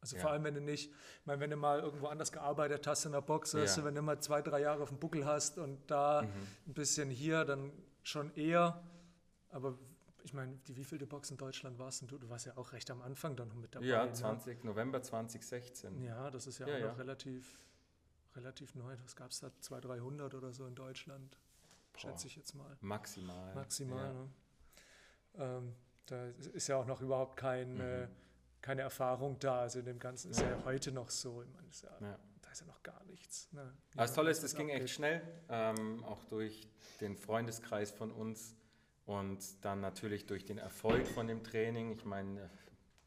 [0.00, 0.22] Also Ja.
[0.22, 3.12] vor allem, wenn du nicht, ich meine, wenn du mal irgendwo anders gearbeitet hast in
[3.12, 3.82] der Box, weißt Ja.
[3.82, 6.28] du, wenn du mal zwei, drei Jahre auf dem Buckel hast und da Mhm.
[6.66, 7.70] ein bisschen hier, dann
[8.02, 8.82] schon eher.
[9.50, 9.78] Aber
[10.24, 12.18] ich meine, die wievielte Box in Deutschland warst du?
[12.18, 13.86] Du warst ja auch recht am Anfang dann noch mit dabei.
[13.86, 14.12] Ja, ne?
[14.12, 16.02] 20, November 2016.
[16.02, 17.60] Ja, das ist ja, Ja, auch noch relativ,
[18.36, 18.94] relativ neu.
[19.02, 19.50] Was gab es da?
[19.60, 21.38] 200, 300 oder so in Deutschland,
[21.96, 22.76] schätze ich jetzt mal.
[22.80, 23.54] Maximal.
[23.54, 24.06] Maximal.
[24.06, 24.12] Ja.
[24.12, 24.28] Ne?
[25.38, 25.74] Ähm,
[26.06, 27.80] da ist ja auch noch überhaupt kein, Mhm.
[27.80, 28.08] äh,
[28.62, 29.60] keine Erfahrung da.
[29.60, 31.42] Also in dem Ganzen ist ja, heute noch so.
[31.42, 32.18] Ich meine, ist ja, Ja.
[32.42, 33.52] Da weiß ja noch gar nichts.
[33.52, 33.62] Ne?
[33.94, 36.68] Ja, das Tolle ist, es ging echt schnell, ähm, auch durch
[37.00, 38.54] den Freundeskreis von uns
[39.04, 41.90] und dann natürlich durch den Erfolg von dem Training.
[41.90, 42.48] Ich meine,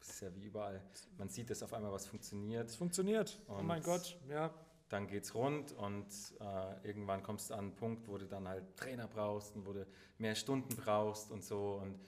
[0.00, 0.82] es ist ja wie überall,
[1.18, 2.68] man sieht, dass auf einmal was funktioniert.
[2.68, 4.52] Es funktioniert, Und oh mein Gott, ja.
[4.90, 6.08] Dann geht's rund und
[6.40, 9.72] äh, irgendwann kommst du an einen Punkt, wo du dann halt Trainer brauchst und wo
[9.72, 9.86] du
[10.18, 11.74] mehr Stunden brauchst und so.
[11.80, 11.98] Und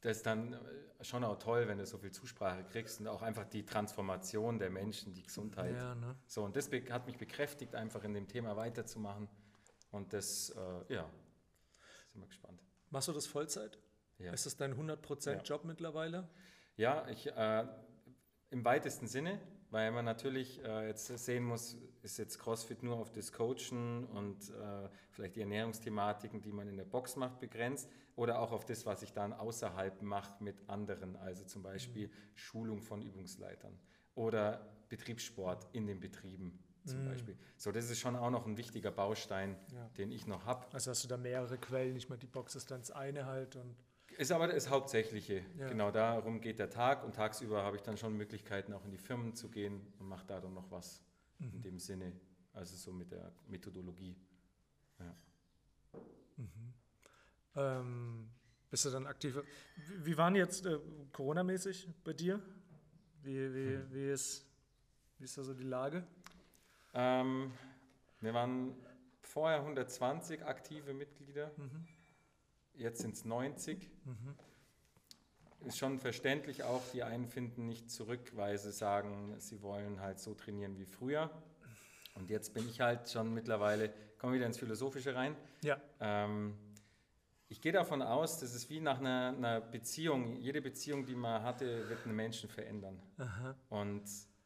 [0.00, 0.58] das ist dann äh,
[1.04, 4.70] schon auch toll, wenn du so viel Zusprache kriegst und auch einfach die Transformation der
[4.70, 5.76] Menschen, die Gesundheit.
[5.76, 6.16] Ja, ne?
[6.26, 9.28] So, und das hat mich bekräftigt, einfach in dem Thema weiterzumachen.
[9.92, 11.08] Und das, äh, ja,
[12.12, 12.60] sind wir gespannt.
[12.90, 13.78] Machst du das Vollzeit?
[14.18, 14.32] Ja.
[14.32, 15.42] Ist das dein 100% Ja.
[15.42, 16.28] Job mittlerweile?
[16.76, 17.66] Ja, ich, äh,
[18.50, 19.40] im weitesten Sinne,
[19.70, 24.50] weil man natürlich äh, jetzt sehen muss, ist jetzt CrossFit nur auf das Coachen und
[24.50, 28.84] äh, vielleicht die Ernährungsthematiken, die man in der Box macht, begrenzt oder auch auf das,
[28.86, 33.78] was ich dann außerhalb mache mit anderen, also zum Beispiel Schulung von Übungsleitern
[34.14, 37.36] oder Betriebssport in den Betrieben zum Beispiel.
[37.58, 39.88] So, das ist schon auch noch ein wichtiger Baustein, Ja.
[39.98, 40.66] den ich noch habe.
[40.72, 43.54] Also hast du da mehrere Quellen, nicht mal die Box ist dann das eine halt
[43.56, 43.76] und
[44.20, 45.42] Ist aber das Hauptsächliche.
[45.56, 45.68] Ja.
[45.68, 48.98] Genau darum geht der Tag und tagsüber habe ich dann schon Möglichkeiten, auch in die
[48.98, 51.00] Firmen zu gehen und mache da dann noch was
[51.38, 51.54] Mhm.
[51.54, 52.12] in dem Sinne,
[52.52, 54.14] also so mit der Methodologie.
[54.98, 55.16] Ja.
[57.56, 58.28] ähm,
[58.70, 59.38] bist du dann aktiv.
[59.76, 60.78] Wie, wie waren jetzt äh,
[61.12, 62.42] Corona-mäßig bei dir?
[63.22, 63.86] Wie, wie, Hm.
[63.94, 64.46] wie, ist,
[65.18, 66.06] wie ist da so die Lage?
[66.92, 67.52] Ähm,
[68.20, 68.74] wir waren
[69.22, 71.86] vorher 120 aktive Mitglieder, Mhm.
[72.80, 73.88] Jetzt sind es 90.
[75.66, 80.18] Ist schon verständlich auch, die einen finden nicht zurück, weil sie sagen, sie wollen halt
[80.18, 81.30] so trainieren wie früher.
[82.14, 85.36] Und jetzt bin ich halt schon mittlerweile, komme wieder ins Philosophische rein.
[85.62, 86.56] Ja, Ähm,
[87.48, 91.42] ich gehe davon aus, dass es wie nach einer, einer Beziehung, jede Beziehung, die man
[91.42, 93.02] hatte, wird einen Menschen verändern.
[93.18, 93.56] aha.
[93.68, 94.04] Und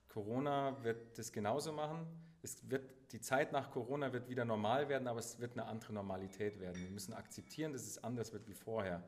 [0.09, 2.07] Corona wird das genauso machen.
[2.44, 5.92] Es wird, die Zeit nach Corona wird wieder normal werden, aber es wird eine andere
[5.92, 6.83] Normalität werden.
[6.83, 9.02] Wir müssen akzeptieren, dass es anders wird wie vorher.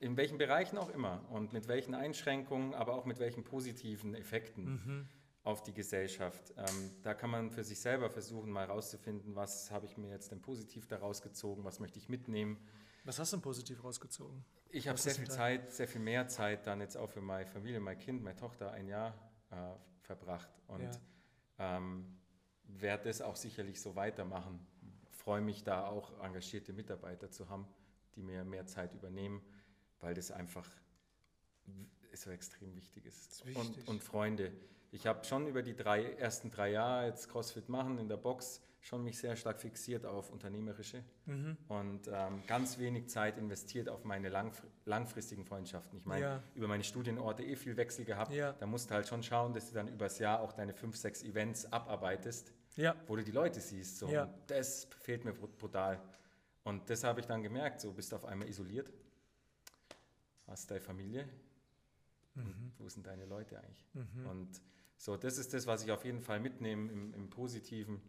[0.00, 5.08] In welchen Bereichen auch immer und mit welchen Einschränkungen, aber auch mit welchen positiven Effekten
[5.48, 6.52] auf die Gesellschaft.
[6.56, 10.30] Ähm, da kann man für sich selber versuchen, mal rauszufinden, was habe ich mir jetzt
[10.30, 12.58] denn positiv daraus gezogen, was möchte ich mitnehmen.
[13.04, 14.44] Was hast du denn positiv rausgezogen?
[14.68, 15.28] Ich habe sehr viel?
[15.28, 18.72] Zeit, sehr viel mehr Zeit dann jetzt auch für meine Familie, mein Kind, meine Tochter
[18.72, 19.14] ein Jahr
[19.50, 19.56] äh,
[20.02, 21.00] verbracht und
[21.58, 22.17] ähm,
[22.68, 24.64] werde das auch sicherlich so weitermachen.
[25.10, 27.66] Freue mich da auch engagierte Mitarbeiter zu haben,
[28.14, 29.42] die mir mehr Zeit übernehmen,
[30.00, 30.68] weil das einfach
[32.14, 33.32] so extrem wichtig ist.
[33.32, 33.86] ist wichtig.
[33.86, 34.52] Und, und Freunde.
[34.90, 38.62] Ich habe schon über die drei, ersten drei Jahre jetzt CrossFit machen in der Box
[38.80, 41.56] schon mich sehr stark fixiert auf unternehmerische Mhm.
[41.68, 45.98] und ähm, ganz wenig Zeit investiert auf meine langfr langfristigen Freundschaften.
[45.98, 46.42] Ich meine, Ja.
[46.54, 48.32] über meine Studienorte eh viel Wechsel gehabt.
[48.32, 48.52] Ja.
[48.52, 51.22] Da musst du halt schon schauen, dass du dann übers Jahr auch deine fünf, sechs
[51.22, 53.98] Events abarbeitest, Ja, wo du die Leute siehst.
[53.98, 54.06] So.
[54.06, 56.00] Und das fehlt mir brut- brutal.
[56.64, 58.90] Und das habe ich dann gemerkt, so bist du auf einmal isoliert,
[60.46, 61.28] hast deine Familie,
[62.34, 63.84] und wo sind deine Leute eigentlich?
[64.28, 64.48] Und
[64.96, 68.00] so, das ist das, was ich auf jeden Fall mitnehme im, im Positiven.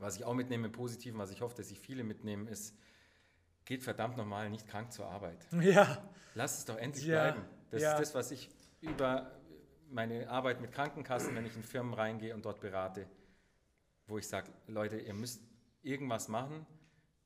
[0.00, 2.74] Was ich auch mitnehme im Positiven, was ich hoffe, dass sich viele mitnehmen, ist,
[3.64, 5.46] geht verdammt nochmal nicht krank zur Arbeit.
[5.60, 6.02] ja,
[6.34, 7.48] Lass es doch endlich Ja, bleiben.
[7.70, 7.92] Das ja.
[7.92, 9.30] ist das, was ich über
[9.90, 13.06] meine Arbeit mit Krankenkassen, wenn ich in Firmen reingehe und dort berate,
[14.06, 15.42] wo ich sage, Leute, ihr müsst
[15.82, 16.66] irgendwas machen,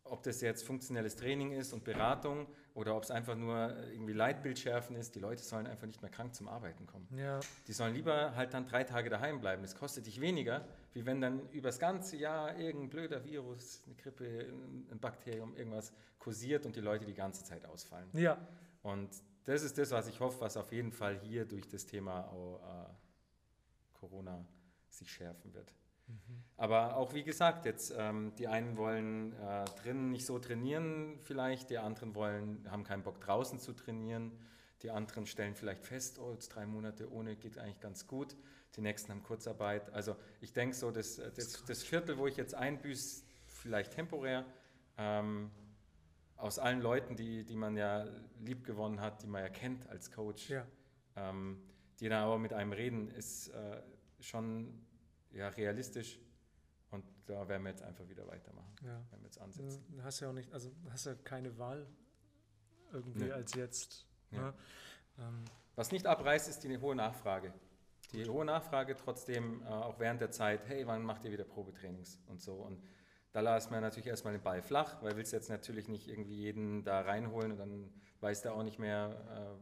[0.04, 4.58] ob das jetzt funktionelles Training ist und Beratung oder ob es einfach nur irgendwie Leitbild
[4.58, 5.14] schärfen ist.
[5.14, 7.06] Die Leute sollen einfach nicht mehr krank zum Arbeiten kommen.
[7.16, 9.62] ja, Die sollen lieber halt dann drei Tage daheim bleiben.
[9.62, 14.24] Das kostet dich weniger, wie wenn dann übers ganze Jahr irgendein blöder Virus, eine Grippe,
[14.24, 18.08] ein ein Bakterium, irgendwas kursiert und die Leute die ganze Zeit ausfallen.
[18.14, 18.38] ja.
[18.82, 19.10] Und
[19.44, 22.60] das ist das, was ich hoffe, was auf jeden Fall hier durch das Thema auch,
[22.62, 24.44] äh, Corona
[24.88, 25.72] sich schärfen wird.
[26.56, 31.70] Aber auch wie gesagt, jetzt ähm, die einen wollen äh, drinnen nicht so trainieren, vielleicht,
[31.70, 34.30] die anderen wollen, haben keinen Bock draußen zu trainieren,
[34.82, 38.36] die anderen stellen vielleicht fest, oh, jetzt drei Monate ohne geht eigentlich ganz gut,
[38.76, 39.92] die nächsten haben Kurzarbeit.
[39.92, 44.44] Also ich denke so, das, das, das Viertel, wo ich jetzt einbüße, vielleicht temporär,
[44.98, 45.50] ähm,
[46.36, 48.06] aus allen Leuten, die, die man ja
[48.40, 50.66] lieb gewonnen hat, die man ja kennt als Coach, ja.
[51.16, 51.62] ähm,
[52.00, 53.80] die dann aber mit einem reden, ist äh,
[54.20, 54.84] schon
[55.32, 56.18] ja, realistisch.
[56.90, 58.74] Und da werden wir jetzt einfach wieder weitermachen.
[58.82, 58.88] ja.
[59.10, 59.84] Werden wir jetzt ansetzen.
[59.90, 61.86] Du hast ja auch nicht, also hast ja keine Wahl
[62.92, 63.32] irgendwie Nee.
[63.32, 64.06] als jetzt.
[64.30, 64.42] Ja.
[64.50, 64.54] Ne?
[65.18, 67.52] Ähm, Was nicht abreißt, ist die hohe Nachfrage.
[68.12, 72.18] Die hohe Nachfrage trotzdem äh, auch während der Zeit, hey, wann macht ihr wieder Probetrainings
[72.26, 72.54] und so.
[72.56, 72.82] Und
[73.32, 76.84] da lassen wir natürlich erstmal den Ball flach, weil willst jetzt natürlich nicht irgendwie jeden
[76.84, 77.90] da reinholen und dann
[78.20, 79.56] weiß der auch nicht mehr,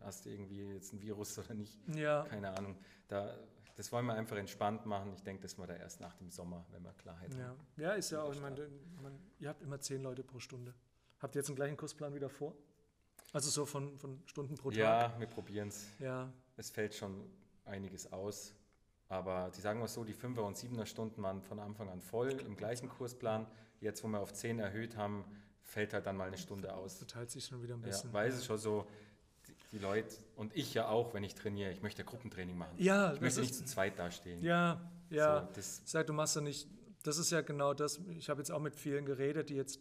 [0.00, 1.78] äh, hast du irgendwie jetzt ein Virus oder nicht.
[1.88, 2.78] ja, Keine Ahnung.
[3.08, 3.36] Da,
[3.80, 5.14] das wollen wir einfach entspannt machen.
[5.14, 7.60] Ich denke, das wir da erst nach dem Sommer, wenn wir Klarheit Ja, haben.
[7.78, 8.68] ja ist ja auch, ich meine,
[9.00, 10.74] man, ihr habt immer zehn Leute pro Stunde.
[11.18, 12.54] Habt ihr jetzt den gleichen Kursplan wieder vor?
[13.32, 14.78] Also so von, von Stunden pro Tag?
[14.78, 15.88] Ja, wir probieren es.
[15.98, 17.24] Ja, Es fällt schon
[17.64, 18.54] einiges aus.
[19.08, 22.32] Aber die sagen wir so, die 5er und 7er Stunden waren von Anfang an voll
[22.32, 23.46] im gleichen Kursplan.
[23.80, 25.24] Jetzt, wo wir auf 10 erhöht haben,
[25.62, 26.98] fällt halt dann mal eine Stunde aus.
[26.98, 28.12] verteilt sich schon wieder ein Ja, bisschen.
[28.12, 28.86] weil es schon so,
[29.72, 32.74] die, Leute und ich ja auch, wenn ich trainiere, ich möchte Gruppentraining machen.
[32.78, 34.42] Ja, ich möchte ist- nicht zu zweit dastehen.
[34.42, 34.80] Ja,
[35.10, 35.46] ja.
[35.46, 36.68] So, das, Sag, du machst ja nicht,
[37.02, 38.00] das ist ja genau das.
[38.18, 39.80] Ich habe jetzt auch mit vielen geredet, die jetzt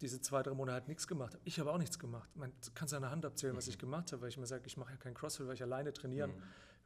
[0.00, 1.42] diese zwei, drei Monate halt nichts gemacht haben.
[1.44, 2.28] Ich habe auch nichts gemacht.
[2.34, 4.92] Man kann der Hand abzählen, was ich gemacht habe, weil ich mir sage, ich mache
[4.92, 6.32] ja kein Crossfit, weil ich alleine trainieren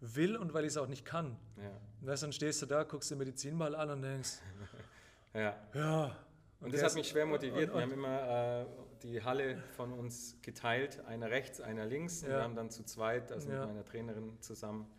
[0.01, 1.37] will und weil ich es auch nicht kann.
[1.57, 1.71] ja,
[2.01, 4.41] Und weißt, dann stehst du da, guckst den Medizinball an und denkst,
[5.35, 5.57] ja.
[5.73, 6.17] ja.
[6.61, 7.71] Und der das hat mich schwer motiviert.
[7.71, 8.67] und- wir haben immer äh,
[9.05, 12.23] die Halle von uns geteilt, einer rechts, einer links.
[12.23, 12.37] Und Ja.
[12.39, 13.61] wir haben dann zu zweit, also Ja.
[13.61, 14.91] mit meiner Trainerin zusammen,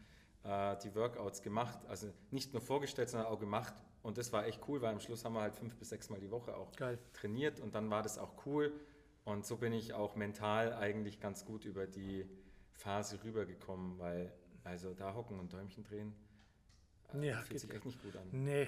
[0.44, 1.80] äh, die Workouts gemacht.
[1.88, 3.74] Also nicht nur vorgestellt, sondern auch gemacht.
[4.04, 6.20] Und das war echt cool, weil am Schluss haben wir halt fünf bis sechs Mal
[6.20, 7.00] die Woche auch Geil.
[7.14, 7.60] trainiert.
[7.60, 8.72] Und dann war das auch cool.
[9.24, 12.30] Und so bin ich auch mental eigentlich ganz gut über die
[12.74, 14.32] Phase rübergekommen, weil
[14.64, 16.14] also da hocken und Däumchen drehen,
[17.14, 18.28] äh, Ja, fühlt sich echt nicht gut an.
[18.32, 18.68] Nee,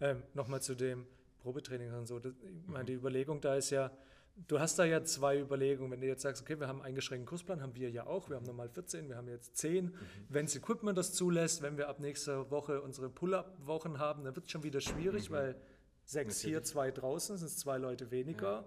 [0.00, 1.06] ähm, nochmal zu dem
[1.40, 2.18] Probetraining und so.
[2.18, 2.86] Das, ich meine, Mhm.
[2.86, 3.90] die Überlegung da ist ja,
[4.36, 5.90] du hast da ja zwei Überlegungen.
[5.92, 8.28] Wenn du jetzt sagst, okay, wir haben einen eingeschränkten Kursplan, haben wir ja auch.
[8.28, 9.86] Wir haben normal 14, wir haben jetzt 10.
[9.86, 9.92] Mhm.
[10.28, 14.46] Wenn das Equipment das zulässt, wenn wir ab nächster Woche unsere Pull-Up-Wochen haben, dann wird
[14.46, 15.56] es schon wieder schwierig, weil
[16.04, 16.54] sechs hier, Mhm.
[16.54, 16.72] Natürlich.
[16.72, 18.64] zwei draußen, sind es zwei Leute weniger.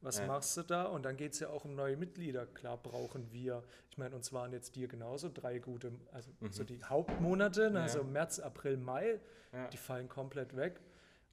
[0.00, 0.26] Was Ja.
[0.26, 0.84] machst du da?
[0.84, 2.44] Und dann geht es ja auch um neue Mitglieder.
[2.44, 6.84] Klar brauchen wir, ich meine, uns waren jetzt dir genauso drei gute, also so die
[6.84, 7.74] Hauptmonate, ne, Mhm.
[7.76, 7.82] Ja.
[7.84, 9.18] also März, April, Mai,
[9.52, 9.66] Ja.
[9.68, 10.80] die fallen komplett weg.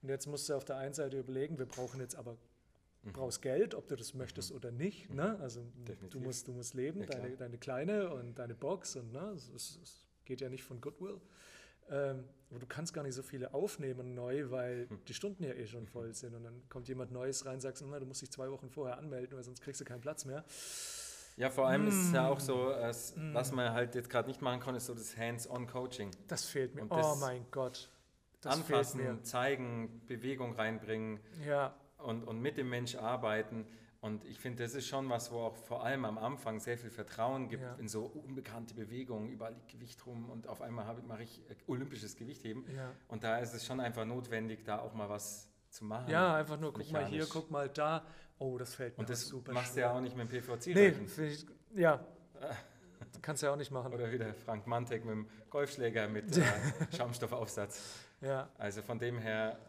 [0.02, 2.38] Und jetzt musst du auf der einen Seite überlegen, wir brauchen jetzt aber,
[3.04, 3.14] Mhm.
[3.14, 5.10] brauchst Geld, ob du das möchtest oder nicht.
[5.14, 5.38] Ne?
[5.42, 5.62] Also
[6.10, 9.50] du musst, du musst leben, Ja, deine, deine Kleine und deine Box und ne, es,
[9.50, 11.20] es, es geht ja nicht von Goodwill.
[11.90, 15.04] Ähm, aber du kannst gar nicht so viele aufnehmen neu, weil Hm.
[15.08, 16.36] die Stunden ja eh schon voll sind.
[16.36, 19.36] Und dann kommt jemand Neues rein, sagst, na, du musst dich zwei Wochen vorher anmelden,
[19.36, 20.46] weil sonst kriegst du keinen Platz mehr.
[21.38, 22.32] Ja, vor allem ist es ja Mm.
[22.32, 25.18] auch so, äh, s- was man halt jetzt gerade nicht machen kann, ist so das
[25.18, 26.12] Hands-on-Coaching.
[26.28, 26.86] Das fehlt mir.
[26.90, 27.90] Oh mein Gott.
[28.42, 29.24] Das Anfassen, fehlt mir.
[29.24, 33.66] zeigen, Bewegung reinbringen Ja, und, und mit dem Mensch arbeiten.
[34.02, 36.90] Und ich finde, das ist schon was, wo auch vor allem am Anfang sehr viel
[36.90, 37.76] Vertrauen gibt Ja.
[37.76, 39.30] in so unbekannte Bewegungen.
[39.30, 42.66] Überall liegt Gewicht rum und auf einmal mache ich äh, olympisches Gewichtheben.
[42.76, 42.92] ja.
[43.10, 46.10] Und da ist es schon einfach notwendig, da auch mal was zu machen.
[46.10, 48.04] Ja, einfach nur, guck mal hier, guck mal da.
[48.40, 50.68] Oh, das fällt mir Und das super machst du ja auch nicht mit dem PVC.
[50.76, 52.04] Nee, finde ich, ja.
[53.22, 53.94] Kannst du ja auch nicht machen.
[53.94, 56.44] Oder wieder Frank Mantek mit dem Golfschläger mit äh,
[56.98, 58.00] Schaumstoffaufsatz.
[58.22, 59.60] Ja, Also von dem her,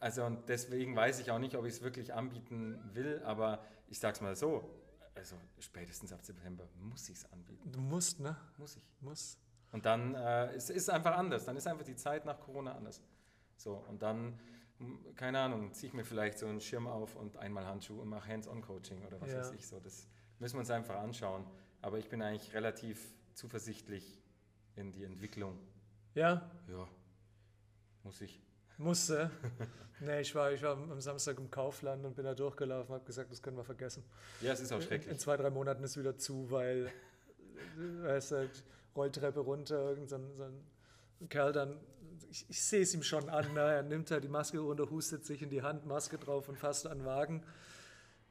[0.00, 3.98] also und deswegen weiß ich auch nicht, ob ich es wirklich anbieten will, aber ich
[3.98, 4.68] sag's mal so,
[5.14, 7.70] also spätestens ab September muss ich es anbieten.
[7.72, 8.36] du musst, ne?
[8.56, 8.82] Muss ich.
[9.00, 9.38] Muss.
[9.72, 11.44] Und dann äh, es ist einfach anders.
[11.44, 13.02] Dann ist einfach die Zeit nach Corona anders.
[13.56, 14.38] So, und dann,
[14.78, 18.08] hm, keine Ahnung, ziehe ich mir vielleicht so einen Schirm auf und einmal Handschuh und
[18.08, 19.38] mache Hands-on-Coaching oder was Ja.
[19.40, 19.80] weiß ich so.
[19.80, 20.06] Das
[20.38, 21.44] müssen wir uns einfach anschauen.
[21.82, 24.20] Aber ich bin eigentlich relativ zuversichtlich
[24.76, 25.58] in die Entwicklung.
[26.14, 26.88] Ja, Ja,
[28.04, 28.40] muss ich.
[28.78, 29.30] Musste.
[30.00, 33.30] nee, ich war, ich war am Samstag im Kaufland und bin da durchgelaufen, habe gesagt,
[33.30, 34.04] das können wir vergessen.
[34.40, 35.18] Ja, es ist auch In, in schrecklich.
[35.18, 36.90] zwei, drei Monaten ist wieder zu, weil
[38.02, 38.50] weißt du,
[38.96, 41.78] Rolltreppe runter, irgend so ein, so ein Kerl dann,
[42.30, 43.60] ich, ich sehe es ihm schon an, ne?
[43.60, 46.86] er nimmt halt die Maske runter, hustet sich in die Hand, Maske drauf und fasst
[46.86, 47.42] an den Wagen.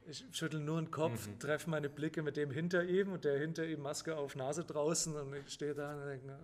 [0.06, 1.38] Ich schüttel nur den Kopf, Mhm.
[1.38, 5.14] treffe meine Blicke mit dem hinter ihm und der hinter ihm Maske auf Nase draußen
[5.16, 6.38] und ich stehe da und denke,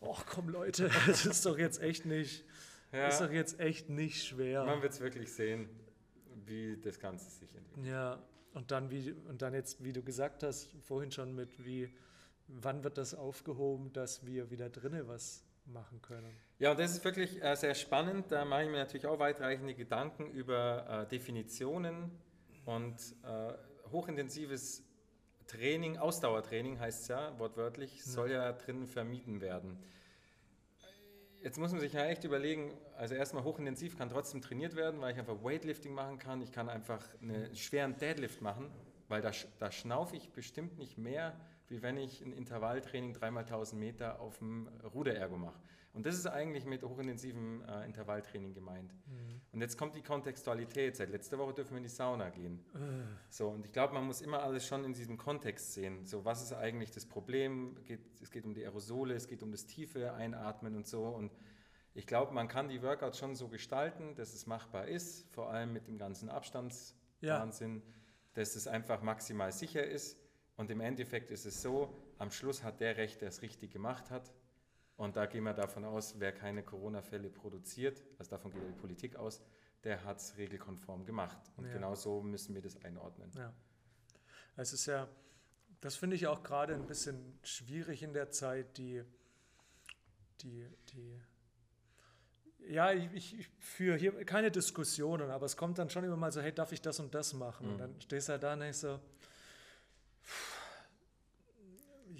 [0.00, 2.44] oh komm Leute, das ist doch jetzt echt nicht,
[2.92, 4.64] das ist Ja, doch jetzt echt nicht schwer.
[4.64, 5.68] man wird es wirklich sehen,
[6.46, 7.86] wie das Ganze sich entwickelt.
[7.86, 8.22] Ja,
[8.54, 11.94] und dann, wie, und dann jetzt, wie du gesagt hast, vorhin schon mit, wie,
[12.48, 16.34] wann wird das aufgehoben, dass wir wieder drinnen was machen können?
[16.58, 18.32] Ja, und das ist wirklich äh, sehr spannend.
[18.32, 22.10] Da mache ich mir natürlich auch weitreichende Gedanken über äh, Definitionen
[22.64, 23.52] und äh,
[23.92, 24.82] hochintensives
[25.50, 29.76] Training, Ausdauertraining heißt es ja, wortwörtlich, soll ja drin vermieden werden.
[31.42, 35.12] Jetzt muss man sich ja echt überlegen, also erstmal hochintensiv kann trotzdem trainiert werden, weil
[35.12, 36.40] ich einfach Weightlifting machen kann.
[36.40, 38.70] Ich kann einfach einen schweren Deadlift machen,
[39.08, 41.34] weil da, da schnaufe ich bestimmt nicht mehr,
[41.70, 45.58] wie wenn ich ein Intervalltraining dreimal 1000 Meter auf dem Ruderergo mache.
[45.92, 48.94] Und das ist eigentlich mit hochintensivem äh, Intervalltraining gemeint.
[49.52, 50.96] Und jetzt kommt die Kontextualität.
[50.96, 52.64] Seit letzter Woche dürfen wir in die Sauna gehen.
[53.28, 56.06] So, und ich glaube, man muss immer alles schon in diesem Kontext sehen.
[56.06, 57.76] So, was ist eigentlich das Problem?
[57.84, 61.06] Geht, es geht um die Aerosole, es geht um das tiefe Einatmen und so.
[61.06, 61.32] Und
[61.92, 65.72] ich glaube, man kann die Workouts schon so gestalten, dass es machbar ist, vor allem
[65.72, 67.82] mit dem ganzen Abstandswahnsinn,
[68.34, 70.19] dass es einfach maximal sicher ist.
[70.60, 74.10] Und im Endeffekt ist es so, am Schluss hat der Recht, der es richtig gemacht
[74.10, 74.30] hat.
[74.98, 79.16] Und da gehen wir davon aus, wer keine Corona-Fälle produziert, also davon geht die Politik
[79.16, 79.40] aus,
[79.84, 81.38] der hat es regelkonform gemacht.
[81.56, 81.72] Und Ja.
[81.72, 83.30] genau so müssen wir das einordnen.
[83.34, 83.54] Ja.
[84.56, 85.08] Es ist ja,
[85.80, 89.02] das finde ich auch gerade ein bisschen schwierig in der Zeit, die,
[90.42, 91.22] die, die,
[92.68, 96.42] ja, ich, ich, führe hier keine Diskussionen, aber es kommt dann schon immer mal so,
[96.42, 97.66] hey, darf ich das und das machen?
[97.66, 97.78] Und Mhm.
[97.78, 99.00] dann stehst du halt da und denkst so,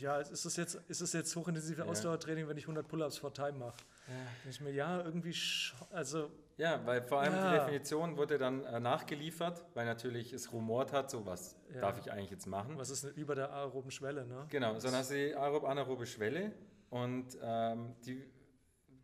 [0.01, 1.89] ja, ist es jetzt, ist es jetzt hochintensive Ja.
[1.89, 3.77] Ausdauertraining, wenn ich 100 Pull-ups vor Time mache?
[4.07, 5.35] Denke ich mir, ja, irgendwie,
[5.91, 7.45] also, Ja, weil vor allem Ja.
[7.51, 11.81] die Definition wurde dann äh, nachgeliefert, weil natürlich es rumort hat, so was Ja.
[11.81, 12.77] darf ich eigentlich jetzt machen.
[12.77, 14.47] was ist denn über der aeroben Schwelle, ne?
[14.51, 16.53] Genau, sondern hast du die aerob anaerobe Schwelle
[16.91, 18.29] und ähm, die,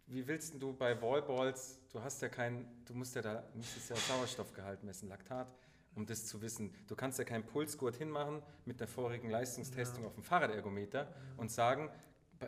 [0.06, 3.90] wie willst denn du bei Wallballs, du hast ja kein, du musst ja da, müsstest
[3.90, 5.48] ja Sauerstoffgehalt messen, Laktat,
[5.96, 6.72] um das zu wissen.
[6.86, 11.90] Du kannst ja keinen Pulsgurt hinmachen mit der vorigen Leistungstestung auf dem Fahrradergometer und sagen,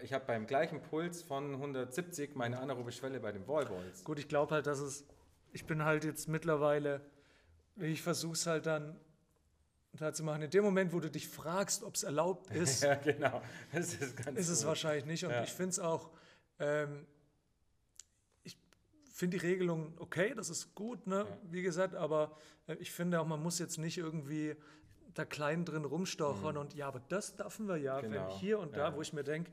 [0.02, 4.04] ich habe beim gleichen Puls von 170 meine anaerobe Schwelle bei den Wallballs.
[4.04, 5.04] Gut, ich glaube halt, dass es.
[5.50, 7.00] Ich bin halt jetzt mittlerweile.
[7.76, 9.00] Ich versuche es halt dann
[9.94, 10.42] da zu machen.
[10.42, 13.40] In dem Moment, wo du dich fragst, ob es erlaubt ist, Ja, genau.
[13.72, 15.24] Ist ganz ist es wahrscheinlich nicht.
[15.24, 15.42] Und Ja.
[15.42, 16.10] ich finde es auch.
[16.58, 17.06] Ähm,
[19.18, 21.26] finde die Regelung okay, das ist gut, ne?
[21.28, 21.38] Ja.
[21.50, 24.56] wie gesagt, aber äh, ich finde auch, man muss jetzt nicht irgendwie
[25.14, 28.02] da klein drin rumstochern und ja, aber das dürfen wir ja, Mhm.
[28.12, 28.28] Genau.
[28.28, 28.96] wenn hier und da, Ja.
[28.96, 29.52] wo ich mir denke,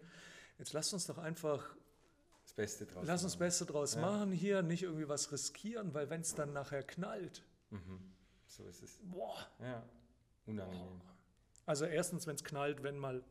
[0.59, 1.75] jetzt lasst uns doch einfach
[2.43, 3.39] Das Beste draus Lass uns machen.
[3.39, 4.01] Beste draus Ja.
[4.01, 7.99] machen hier, nicht irgendwie was riskieren, weil wenn es dann nachher knallt, Mhm.
[8.47, 8.99] So ist es.
[9.01, 9.35] boah.
[9.59, 9.83] Ja,
[10.45, 11.01] unangenehm.
[11.65, 13.23] Also erstens, wenn es knallt, wenn mal,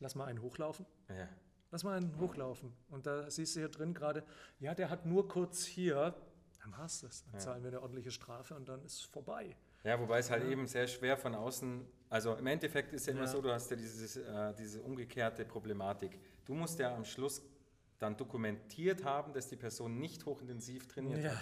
[0.00, 0.84] lass mal einen hochlaufen.
[1.08, 1.26] Ja.
[1.70, 2.72] Lass mal einen hochlaufen.
[2.88, 4.24] Und da siehst du hier drin gerade,
[4.58, 6.14] ja, der hat nur kurz hier,
[6.62, 7.24] dann hast du es.
[7.24, 7.38] Dann Ja.
[7.40, 9.54] zahlen wir eine ordentliche Strafe und dann ist es vorbei.
[9.84, 10.50] Ja, wobei es halt Ja.
[10.50, 13.28] eben sehr schwer von außen, also im Endeffekt ist ja immer Ja.
[13.28, 16.18] so, du hast ja dieses, äh, diese umgekehrte Problematik.
[16.46, 17.42] Du musst ja am Schluss
[17.98, 21.38] dann dokumentiert haben, dass die Person nicht hochintensiv trainiert Ja, hat.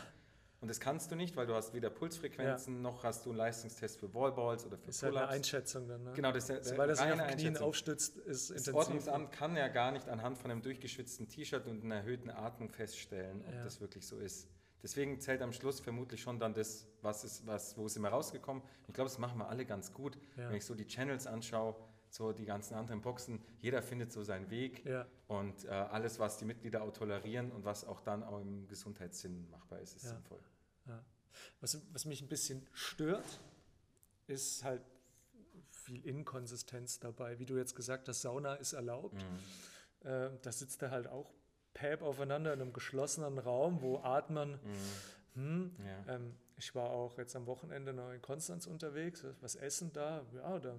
[0.61, 3.99] Und das kannst du nicht, weil du hast weder Pulsfrequenzen, noch hast du einen Leistungstest
[4.01, 5.37] für Wallballs oder für ist halt eine Pull-Ups.
[5.37, 6.03] Einschätzung dann.
[6.05, 6.13] Ne?
[6.15, 8.73] Genau, das ist ja Sobald er sich auf Knien aufstützt, ist Das.
[8.73, 13.45] Ordnungsamt kann ja gar nicht anhand von einem durchgeschwitzten T-Shirt und einer erhöhten Atmung feststellen,
[13.47, 13.65] ob Ja.
[13.65, 14.49] das wirklich so ist.
[14.83, 18.63] Deswegen zählt am Schluss vermutlich schon dann das, was ist, was, wo ist immer rausgekommen.
[18.89, 20.17] Ich glaube, das machen wir alle ganz gut.
[20.37, 20.49] Ja.
[20.49, 21.75] Wenn ich so die Channels anschaue,
[22.11, 26.39] so die ganzen anderen Boxen, jeder findet so seinen Weg Ja, und äh, alles, was
[26.39, 30.11] die Mitglieder auch tolerieren und was auch dann auch im Gesundheitssinn machbar ist, ist Ja.
[30.11, 30.41] sinnvoll.
[30.87, 31.05] ja.
[31.61, 33.41] Was, was mich ein bisschen stört,
[34.27, 34.83] ist halt
[35.71, 37.39] viel Inkonsistenz dabei.
[37.39, 39.23] Wie du jetzt gesagt hast, Sauna ist erlaubt.
[39.23, 40.09] Mhm.
[40.09, 41.31] Äh, da sitzt er halt auch
[41.75, 44.59] päp aufeinander in einem geschlossenen Raum, wo atmen.
[45.35, 46.15] Hm, Ja.
[46.15, 50.59] ähm, ich war auch jetzt am Wochenende noch in Konstanz unterwegs, was essen da, ja,
[50.59, 50.75] da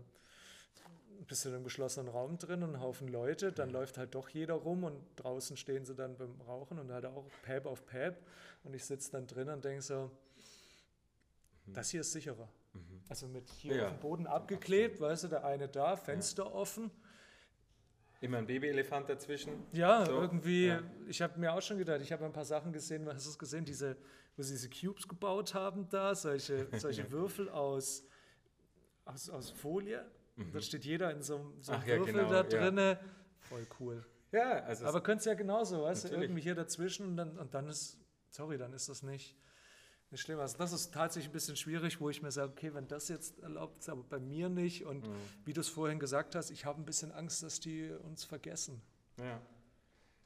[1.26, 4.30] bist du in einem geschlossenen Raum drin und ein Haufen Leute, dann läuft halt doch
[4.30, 8.18] jeder rum und draußen stehen sie dann beim Rauchen und halt auch Päp auf Päp
[8.64, 10.12] und ich sitze dann drin und denke so,
[11.68, 12.48] das hier ist sicherer.
[12.74, 13.02] Mhm.
[13.10, 16.92] Also mit hier Ja, auf dem Boden abgeklebt, weißt du, der eine da, Fenster offen,
[18.20, 19.64] Immer ein Babyelefant dazwischen.
[19.74, 20.82] Ja, So, irgendwie, ja.
[21.08, 23.38] ich habe mir auch schon gedacht, ich habe ein paar Sachen gesehen, hast du es
[23.38, 23.96] gesehen, diese,
[24.36, 28.04] wo sie diese Cubes gebaut haben da, solche, solche Würfel aus,
[29.06, 30.04] aus, aus Folie.
[30.38, 31.84] Und da steht jeder in so, einem- so einem Mhm.
[31.84, 32.44] Ach ja, Würfel genau, da ja.
[32.44, 33.00] drinne.
[33.40, 34.06] Voll cool.
[34.32, 36.30] Ja, also es- Aber könntest ja genauso, weißt du, Natürlich.
[36.30, 37.98] irgendwie hier dazwischen und dann, und dann ist,
[38.30, 39.36] sorry, dann ist das nicht,
[40.12, 40.40] nicht schlimm.
[40.40, 43.40] Also das ist tatsächlich ein bisschen schwierig, wo ich mir sage, okay, wenn das jetzt
[43.40, 44.86] erlaubt ist, aber bei mir nicht.
[44.86, 45.16] Und Mhm.
[45.46, 48.82] wie du es vorhin gesagt hast, ich habe ein bisschen Angst, dass die uns vergessen.
[49.18, 49.42] Ja.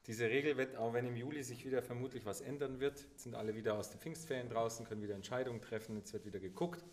[0.07, 3.55] Diese Regel wird, auch wenn im Juli sich wieder vermutlich was ändern wird, sind alle
[3.55, 6.83] wieder aus den Pfingstferien draußen, können wieder Entscheidungen treffen, jetzt wird wieder geguckt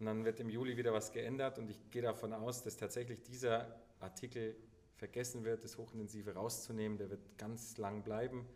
[0.00, 3.22] und dann wird im Juli wieder was geändert und ich gehe davon aus, dass tatsächlich
[3.22, 4.56] dieser Artikel
[4.96, 8.46] vergessen wird, das Hochintensive rauszunehmen, der wird ganz lang bleiben,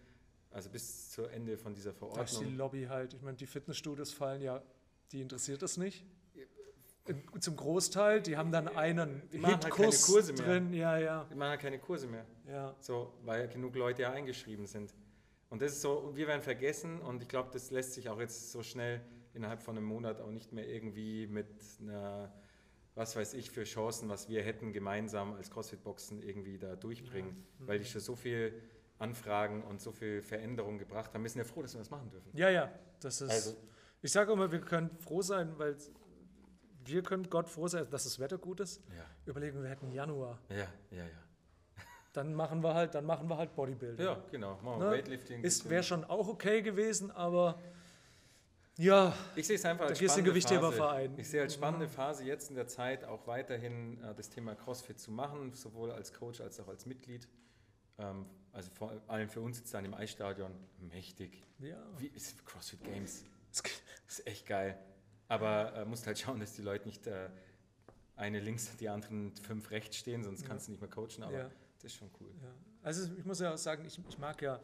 [0.51, 2.57] also bis zu Ende von dieser Da ist die Verordnung.
[2.57, 3.15] Lobby halt.
[3.15, 4.63] Ich meine, die Fitnessstudios fallen ja,
[5.13, 6.05] die interessiert das nicht.
[7.41, 10.43] Zum Großteil, die haben dann einen Die machen halt keine Kurse mehr.
[10.45, 10.75] drin.
[10.75, 12.27] Ja, ja, Die machen ja keine Kurse mehr.
[12.47, 12.77] ja.
[12.81, 14.95] So, weil genug Leute ja eingeschrieben sind.
[15.49, 18.21] Und das ist so, und wir werden vergessen und ich glaube, das lässt sich auch
[18.21, 19.01] jetzt so schnell
[19.35, 21.47] innerhalb von einem Monat auch nicht mehr irgendwie mit
[21.81, 22.33] einer,
[22.95, 27.79] was weiß ich, für Chancen, was wir hätten gemeinsam als CrossFit-Boxen irgendwie da durchbringen, weil
[27.79, 28.61] die schon so viel
[28.99, 31.23] Anfragen und so viel Veränderungen gebracht haben.
[31.23, 32.31] Wir sind ja froh, dass wir das machen dürfen.
[32.35, 33.31] Ja, ja, das ist.
[33.31, 33.57] Also-
[34.03, 35.77] ich sage immer, wir können froh sein, weil
[36.85, 38.81] wir können Gott froh sein, dass das Wetter gut ist.
[38.97, 40.39] Ja, Überlegen, wir hätten Januar.
[40.49, 40.57] ja,
[40.91, 41.05] ja, ja.
[42.13, 44.05] Dann machen wir halt, dann machen wir halt Bodybuilding.
[44.05, 44.59] Ja, genau.
[44.63, 44.97] Machen wir Ne?
[44.97, 45.45] Weightlifting.
[45.45, 47.61] Ist wäre schon auch okay gewesen, aber
[48.79, 51.11] ja, Ich sehe es einfach Da als den spannende Phase.
[51.19, 54.99] Ich sehe als spannende Phase jetzt in der Zeit auch weiterhin äh, das Thema CrossFit
[54.99, 57.29] zu machen, sowohl als Coach als auch als Mitglied.
[57.99, 60.51] ähm, also vor allem für uns jetzt dann im Eisstadion,
[60.81, 61.45] mächtig.
[61.59, 61.77] Ja.
[61.99, 63.25] Wie ist CrossFit Games?
[63.53, 64.79] Das ist echt geil.
[65.29, 67.29] Aber äh, musst halt schauen, dass die Leute nicht äh,
[68.17, 71.23] eine links, die anderen fünf rechts stehen, sonst kannst du nicht mehr coachen.
[71.23, 71.51] Aber Ja.
[71.77, 72.31] das ist schon cool.
[72.43, 72.49] Ja.
[72.83, 74.61] Also ich muss ja auch sagen, ich, ich mag ja,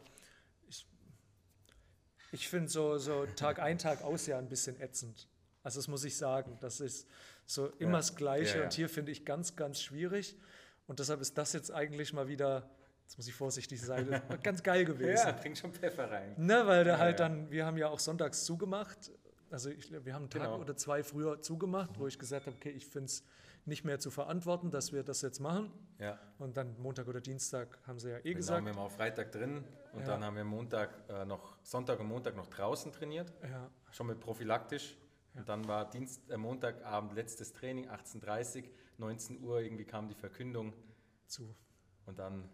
[2.35, 5.27] ich finde so, so Tag ein, Tag aus ja ein bisschen ätzend.
[5.63, 6.57] Also das muss ich sagen.
[6.61, 7.07] Das ist
[7.45, 7.97] so immer Ja.
[7.97, 10.35] das Gleiche Ja, und hier finde ich ganz, ganz schwierig.
[10.87, 12.69] Und deshalb ist das jetzt eigentlich mal wieder,
[13.03, 15.25] jetzt muss ich vorsichtig sein, ganz geil gewesen.
[15.27, 16.35] Ja, bring schon Pfeffer rein.
[16.37, 19.11] Ne, weil der Ja, halt dann, wir haben ja auch sonntags zugemacht.
[19.49, 20.59] Also ich, wir haben einen Tag Genau.
[20.59, 23.23] oder zwei früher zugemacht, wo ich gesagt habe, okay, ich finde es
[23.65, 25.71] nicht mehr zu verantworten, dass wir das jetzt machen.
[25.99, 26.19] Ja.
[26.37, 28.65] Und dann Montag oder Dienstag haben sie ja eh Genau, gesagt.
[28.65, 29.63] wir haben auch Freitag drin
[29.93, 30.05] und Ja.
[30.07, 34.19] dann haben wir Montag äh, noch, Sonntag und Montag noch draußen trainiert, Ja, schon mit
[34.19, 34.97] prophylaktisch.
[35.33, 40.73] Und dann war Dienst, äh, Montagabend letztes Training, 18.30 19 Uhr, irgendwie kam die Verkündung
[41.27, 41.53] zu.
[42.05, 42.47] und dann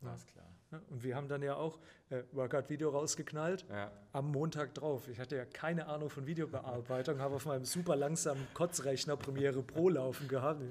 [0.00, 0.16] war Ja.
[0.16, 0.46] es klar.
[0.90, 1.78] Und wir haben dann ja auch
[2.10, 3.90] äh, Workout-Video rausgeknallt Ja.
[4.12, 5.08] am Montag drauf.
[5.08, 9.88] Ich hatte ja keine Ahnung von Videobearbeitung, habe auf meinem super langsamen Kotzrechner Premiere Pro
[9.88, 10.62] laufen gehabt.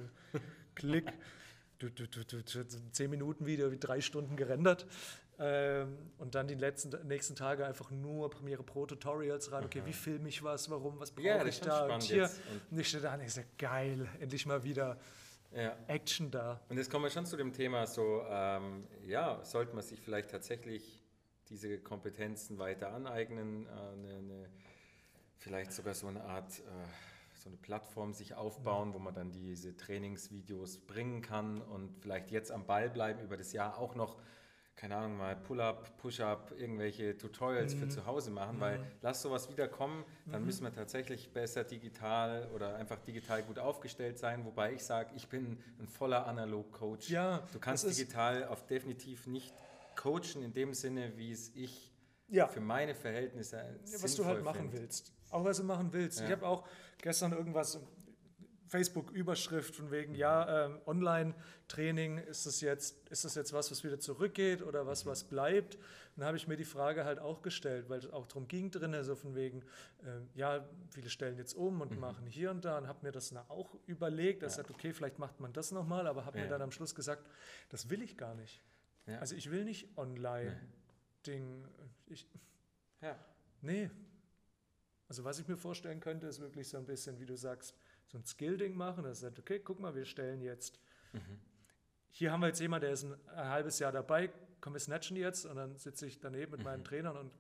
[0.75, 1.11] Klick.
[1.79, 2.43] Du, du, du, du,
[2.91, 4.85] 10 Minuten Video, wie drei Stunden gerendert.
[5.39, 9.65] Ähm, und dann die letzten, nächsten Tage einfach nur Premiere Pro Tutorials rein.
[9.65, 11.85] Okay, wie filme ich was, warum, was brauche Ja, ich da?
[11.91, 12.17] Und hier.
[12.23, 12.39] jetzt.
[12.69, 14.99] Und ich stehe da und ich sage, geil, endlich mal wieder
[15.53, 15.75] Ja.
[15.87, 16.61] Action da.
[16.69, 20.31] Und jetzt kommen wir schon zu dem Thema, so, ähm, ja, sollte man sich vielleicht
[20.31, 21.03] tatsächlich
[21.49, 24.49] diese Kompetenzen weiter aneignen, äh, eine, eine,
[25.37, 26.63] vielleicht sogar so eine Art, äh,
[27.35, 32.51] so eine Plattform sich aufbauen, wo man dann diese Trainingsvideos bringen kann und vielleicht jetzt
[32.51, 34.17] am Ball bleiben über das Jahr auch noch,
[34.81, 39.67] keine Ahnung, mal Pull-up, Push-up, irgendwelche Tutorials für zu Hause machen, weil lass sowas wieder
[39.67, 44.83] kommen, dann müssen wir tatsächlich besser digital oder einfach digital gut aufgestellt sein, wobei ich
[44.83, 47.11] sage, ich bin ein voller Analog-Coach.
[47.11, 49.53] Ja, du kannst digital auf definitiv nicht
[49.95, 51.93] coachen in dem Sinne, wie es ich
[52.27, 52.47] Ja.
[52.47, 54.79] für meine Verhältnisse Ja, was du halt machen finde.
[54.79, 55.13] willst.
[55.29, 56.21] Auch was du machen willst.
[56.21, 56.25] Ja.
[56.25, 56.67] Ich habe auch
[56.97, 57.79] gestern irgendwas,
[58.71, 63.99] Facebook-Überschrift von wegen, ja, ähm, Online-Training, ist das, jetzt, ist das jetzt was, was wieder
[63.99, 65.77] zurückgeht oder was, was bleibt?
[66.15, 68.95] Dann habe ich mir die Frage halt auch gestellt, weil es auch darum ging drin,
[69.03, 69.61] so von wegen,
[70.05, 73.29] ähm, ja, viele stellen jetzt um und machen hier und da und habe mir das
[73.29, 74.63] dann auch überlegt, dass Ja.
[74.63, 76.45] gesagt, okay, vielleicht macht man das nochmal, aber habe Ja.
[76.45, 77.27] mir dann am Schluss gesagt,
[77.67, 78.63] das will ich gar nicht.
[79.05, 79.19] Ja.
[79.19, 81.67] Also ich will nicht Online-Ding,
[82.07, 82.25] ich,
[83.01, 83.19] ja.
[83.61, 83.89] Nee.
[85.09, 87.75] Also was ich mir vorstellen könnte, ist wirklich so ein bisschen, wie du sagst,
[88.11, 89.03] so ein Skill-Ding machen.
[89.03, 90.79] Das sagt, okay, guck mal, wir stellen jetzt.
[92.09, 95.15] Hier haben wir jetzt jemanden, der ist ein, ein halbes Jahr dabei, komm, wir snatchen
[95.15, 97.31] jetzt und dann sitze ich daneben mit meinen Trainern und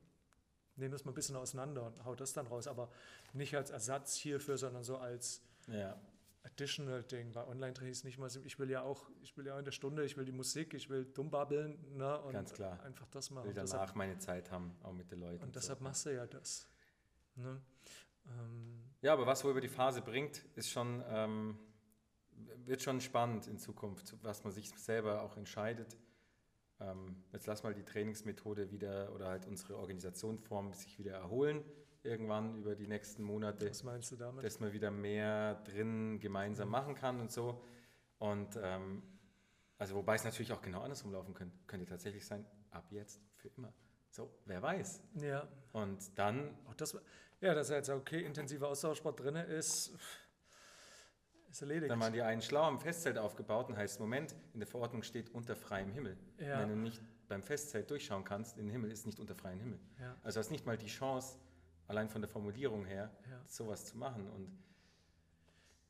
[0.77, 2.67] nehme das mal ein bisschen auseinander und hau das dann raus.
[2.67, 2.89] Aber
[3.33, 5.99] nicht als Ersatz hierfür, sondern so als ja.
[6.43, 7.33] Additional Ding.
[7.33, 9.71] Bei Online-Training ist nicht mal so, ich will ja auch, ich will ja in der
[9.73, 12.81] Stunde, ich will die Musik, ich will dumm babbeln ne, und Ganz klar.
[12.83, 13.43] einfach das Ich machen.
[13.43, 15.43] will Und danach deshalb, meine Zeit haben, auch mit den Leuten.
[15.43, 15.59] und so.
[15.59, 16.67] deshalb machst du ja das.
[17.35, 17.61] Ne?
[18.27, 21.57] Ähm, Ja, aber was wohl über die Phase bringt, ist schon, ähm,
[22.65, 25.97] wird schon spannend in Zukunft, was man sich selber auch entscheidet.
[26.79, 31.63] Ähm, jetzt lass mal die Trainingsmethode wieder oder halt unsere Organisationsform sich wieder erholen,
[32.03, 34.43] irgendwann über die nächsten Monate, Was meinst du damit?
[34.43, 37.63] dass man wieder mehr drin gemeinsam machen kann und so.
[38.19, 39.01] Und ähm,
[39.79, 41.57] also wobei es natürlich auch genau andersrum laufen könnte.
[41.65, 43.73] Könnte tatsächlich sein, ab jetzt für immer.
[44.11, 45.01] So, wer weiß.
[45.21, 46.97] ja, Und dann auch das,
[47.39, 49.93] ja, dass er jetzt okay, intensiver Austauschsport drin ist,
[51.49, 51.89] ist erledigt.
[51.89, 55.29] Dann waren die einen schlau am Festzelt aufgebaut und heißt, Moment, in der Verordnung steht
[55.33, 56.17] unter freiem Himmel.
[56.37, 56.59] Ja.
[56.59, 59.79] Wenn du nicht beim Festzelt durchschauen kannst, in den Himmel ist nicht unter freiem Himmel.
[59.99, 60.17] Ja.
[60.23, 61.37] Also hast nicht mal die Chance,
[61.87, 63.41] allein von der Formulierung her, Ja.
[63.47, 64.29] sowas zu machen.
[64.29, 64.61] Und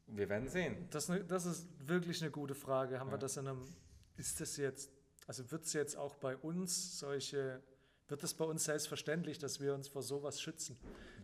[0.08, 0.88] wir werden sehen.
[0.92, 3.00] Das, das ist wirklich eine gute Frage.
[3.00, 3.18] Haben wir Ja.
[3.18, 3.68] das in einem,
[4.18, 4.92] ist das jetzt,
[5.26, 7.64] also wird es jetzt auch bei uns solche,
[8.12, 10.78] wird es bei uns selbstverständlich, dass wir uns vor sowas schützen?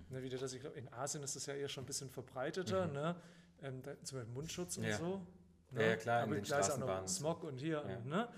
[0.10, 0.16] Mhm.
[0.18, 2.10] Ne, wie du das, ich glaube, in Asien ist das ja eher schon ein bisschen
[2.10, 3.16] verbreiteter, ne?
[3.62, 4.98] Ähm, da, zum Beispiel Mundschutz und Ja.
[4.98, 5.22] so.
[5.76, 7.08] Ja, ja, klar, in Aber den gleich auch noch.
[7.08, 8.00] Smog und hier, Ja.
[8.00, 8.30] ne?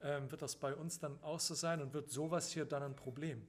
[0.00, 2.96] Ähm, wird das bei uns dann auch so sein und wird sowas hier dann ein
[2.96, 3.46] Problem?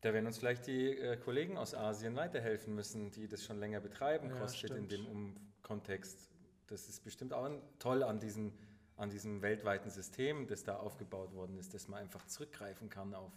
[0.00, 3.80] Da werden uns vielleicht die äh, Kollegen aus Asien weiterhelfen müssen, die das schon länger
[3.80, 6.30] betreiben, Ja, CrossFit in dem um Kontext.
[6.66, 8.52] Das ist bestimmt auch ein- toll an diesem,
[8.96, 13.32] an diesem weltweiten System, das da aufgebaut worden ist, dass man einfach zurückgreifen kann auf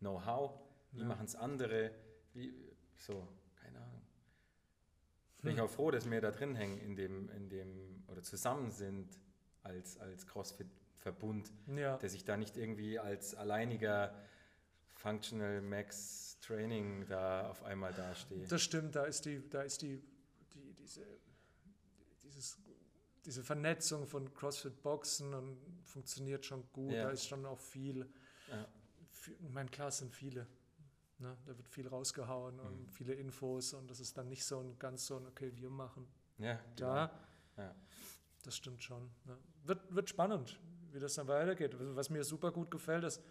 [0.00, 0.60] Know-how.
[0.92, 1.06] Wie Ja.
[1.06, 1.90] machen es andere?
[2.32, 2.52] Wie,
[2.96, 3.26] so,
[3.56, 4.02] keine Ahnung.
[5.42, 5.56] Bin Hm.
[5.56, 9.18] ich auch froh, dass wir da drin hängen in dem, in dem, oder zusammen sind
[9.62, 11.96] als, als CrossFit-Verbund, Ja.
[11.98, 14.14] der sich da nicht irgendwie als alleiniger
[14.92, 18.50] Functional Max Training da auf einmal dasteht.
[18.52, 20.02] Das stimmt, da ist die, da ist die,
[20.52, 21.04] die diese,
[22.22, 22.58] dieses
[23.24, 26.92] diese Vernetzung von CrossFit-Boxen und funktioniert schon gut.
[26.92, 27.04] Ja.
[27.04, 28.06] Da ist schon auch viel.
[28.50, 28.68] Ja.
[29.50, 30.46] Meine, klar es sind viele.
[31.18, 31.36] Ne?
[31.46, 32.88] Da wird viel rausgehauen und Mhm.
[32.88, 36.06] viele Infos und das ist dann nicht so ein ganz so ein, okay, wir machen
[36.38, 37.06] Ja, da.
[37.56, 37.68] genau.
[37.68, 37.74] Ja.
[38.42, 39.10] Das stimmt schon.
[39.24, 39.38] Ne?
[39.64, 40.58] Wird, wird spannend,
[40.92, 41.74] wie das dann weitergeht.
[41.96, 43.22] Was mir super gut gefällt, ist,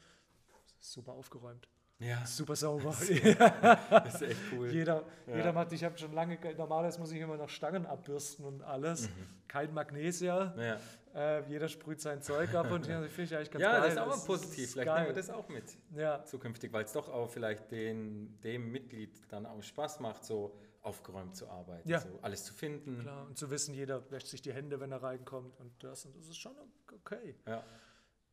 [0.80, 1.68] super aufgeräumt.
[2.00, 2.89] Ja, Super sauber.
[2.89, 3.02] das
[4.16, 4.70] ist echt cool.
[4.72, 5.36] jeder, Ja.
[5.38, 8.62] jeder macht, ich habe schon lange, ge- normalerweise muss ich immer noch Stangen abbürsten und
[8.64, 9.08] alles.
[9.08, 9.14] Mhm.
[9.48, 10.54] Kein Magnesia.
[10.58, 10.80] Ja,
[11.16, 13.82] Äh, jeder sprüht sein Zeug ab und das finde ich eigentlich ganz ja geil.
[13.82, 14.72] das ist auch mal positiv.
[14.72, 15.14] Vielleicht nehmen wir geil.
[15.14, 15.64] das auch mit
[15.95, 20.55] Ja, zukünftig, weil es doch auch vielleicht den, dem Mitglied dann auch Spaß macht, so
[20.82, 21.99] aufgeräumt zu arbeiten, Ja.
[22.01, 22.99] so alles zu finden.
[22.99, 23.26] klar.
[23.28, 26.05] Und zu wissen, jeder wäscht sich die Hände, wenn er reinkommt und das.
[26.05, 26.55] Und das ist schon
[26.91, 27.36] okay.
[27.47, 27.64] Ja.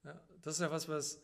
[0.03, 1.21] Ja, das ist ja was, was,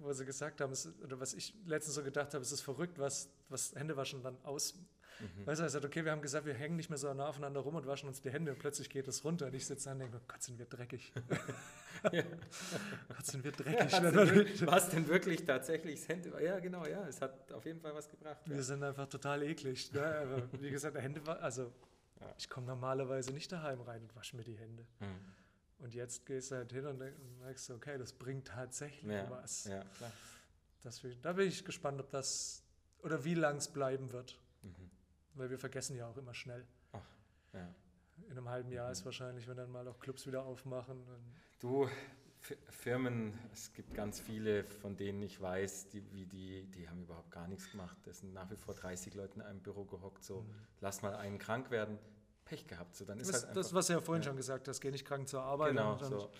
[0.00, 2.98] wo sie gesagt haben, es, oder was ich letztens so gedacht habe, es ist verrückt,
[2.98, 4.74] was, was Händewaschen dann aus.
[5.20, 5.46] Mhm.
[5.46, 7.60] Weißt du, er sagt, okay, wir haben gesagt, wir hängen nicht mehr so nah aufeinander
[7.60, 9.92] rum und waschen uns die Hände und plötzlich geht es runter und ich sitze da
[9.92, 11.12] und denke, oh Gott, sind wir dreckig.
[12.02, 13.92] Gott, sind wir dreckig.
[14.02, 16.32] Wir- wirklich- Was denn wirklich tatsächlich das Hände?
[16.42, 18.38] Ja, genau, ja, es hat auf jeden Fall was gebracht.
[18.46, 18.54] Ja.
[18.56, 19.92] Wir sind einfach total eklig.
[19.92, 20.04] Ne?
[20.04, 21.72] Aber wie gesagt, Hände, also
[22.20, 22.34] Ja.
[22.38, 24.84] ich komme normalerweise nicht daheim rein und wasche mir die Hände.
[24.98, 25.08] Hm.
[25.78, 29.10] Und jetzt gehst du halt hin und denk- und merkst, du, okay, das bringt tatsächlich
[29.12, 29.64] Ja, was.
[29.64, 30.12] ja, klar.
[30.84, 32.62] Deswegen, da bin ich gespannt, ob das
[33.02, 34.38] oder wie lang es bleiben wird.
[35.34, 35.38] Mhm.
[35.40, 36.66] Weil wir vergessen ja auch immer schnell.
[37.52, 37.74] Ja.
[38.26, 38.92] In einem halben Jahr Mhm.
[38.92, 41.04] ist wahrscheinlich, wenn dann mal auch Clubs wieder aufmachen.
[41.60, 41.88] Du,
[42.70, 47.30] Firmen, es gibt ganz viele, von denen ich weiß, die, wie die, die haben überhaupt
[47.30, 47.96] gar nichts gemacht.
[48.06, 50.44] Es sind nach wie vor 30 Leute in einem Büro gehockt, so,
[50.80, 51.98] lass mal einen krank werden,
[52.44, 52.96] Pech gehabt.
[52.96, 53.32] So, dann ist Mhm.
[53.32, 54.28] das, halt das, einfach, was du ja vorhin ja.
[54.28, 55.70] schon gesagt hast, geh nicht krank zur Arbeit.
[55.70, 56.30] genau, und, so.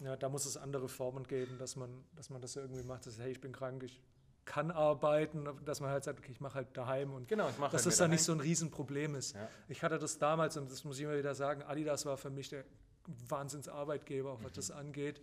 [0.00, 3.18] ja, da muss es andere Formen geben, dass man, dass man das irgendwie macht, dass
[3.18, 4.02] hey, ich bin krank, ich
[4.48, 7.86] kann arbeiten, dass man halt sagt, okay, ich mache halt daheim und Genau, dass halt
[7.86, 9.34] das dann nicht so ein Riesenproblem ist.
[9.34, 9.46] Ja.
[9.68, 12.48] Ich hatte das damals, und das muss ich immer wieder sagen, Adidas war für mich
[12.48, 12.64] der
[13.28, 15.20] Wahnsinnsarbeitgeber, auch was das angeht,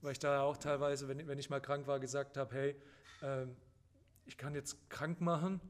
[0.00, 2.76] weil ich da auch teilweise, wenn, wenn ich mal krank war, gesagt habe, hey,
[3.22, 3.56] ähm,
[4.26, 5.60] ich kann jetzt krank machen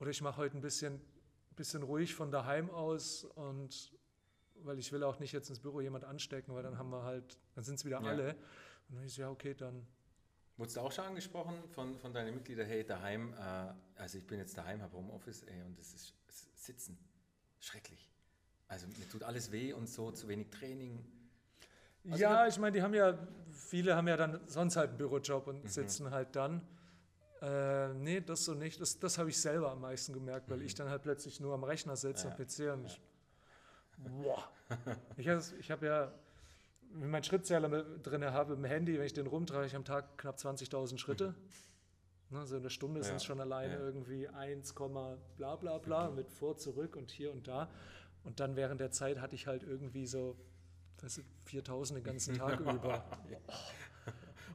[0.00, 1.00] oder ich mache heute ein bisschen,
[1.54, 3.92] bisschen ruhig von daheim aus und
[4.64, 7.38] weil ich will auch nicht jetzt ins Büro jemand anstecken, weil dann haben wir halt,
[7.54, 8.08] dann sind es wieder Ja.
[8.10, 8.34] alle.
[8.88, 9.86] Und dann ich so, ja, okay, dann
[10.58, 14.38] Wurdest du auch schon angesprochen von, von deinen Mitgliedern, hey, daheim, äh, also ich bin
[14.38, 16.98] jetzt daheim, habe Homeoffice, ey, und es ist ist Sitzen,
[17.60, 18.10] schrecklich.
[18.68, 21.02] Also mir tut alles weh und so, zu wenig Training.
[22.10, 23.18] Also ja, ich meine, die haben ja,
[23.52, 25.68] viele haben ja dann sonst halt einen Bürojob und Mhm.
[25.68, 26.62] sitzen halt dann.
[27.40, 28.80] Äh, nee, das so nicht.
[28.80, 31.64] Das, das habe ich selber am meisten gemerkt, weil ich dann halt plötzlich nur am
[31.64, 32.30] Rechner sitze, Mhm.
[32.30, 33.00] Ja, am PC und ich,
[33.98, 34.48] boah.
[35.16, 36.12] Ich, hab- ich habe ja,
[36.92, 37.68] wenn ich meinen Schrittzähler
[38.02, 41.34] drin habe im Handy, wenn ich den rumtrage, ich am Tag knapp 20.000 Schritte.
[42.30, 43.24] Ne, so in der Stunde sind es Mhm.
[43.24, 43.80] Ja, schon alleine ja.
[43.80, 47.70] irgendwie 1, bla bla bla mit vor, zurück und hier und da.
[48.24, 50.36] Und dann während der Zeit hatte ich halt irgendwie so
[51.02, 53.04] weißt du, 4000 den ganzen Tag über.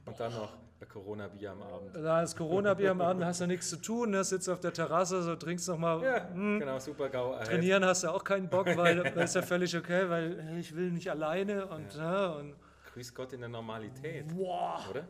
[0.04, 0.56] Und dann noch
[0.86, 1.94] Corona-Bier am Abend.
[1.96, 4.24] Da ist Corona-Bier am Abend, hast du nichts zu tun, ne?
[4.24, 6.02] sitzt auf der Terrasse, so trinkst noch mal.
[6.02, 7.34] Ja, genau, super GAU.
[7.34, 7.48] ahead.
[7.48, 10.90] Trainieren hast du auch keinen Bock, weil das ist ja völlig okay, weil ich will
[10.90, 12.28] nicht alleine und, ja.
[12.32, 12.54] und
[12.92, 15.04] Grüß Gott in der Normalität, wow, oder?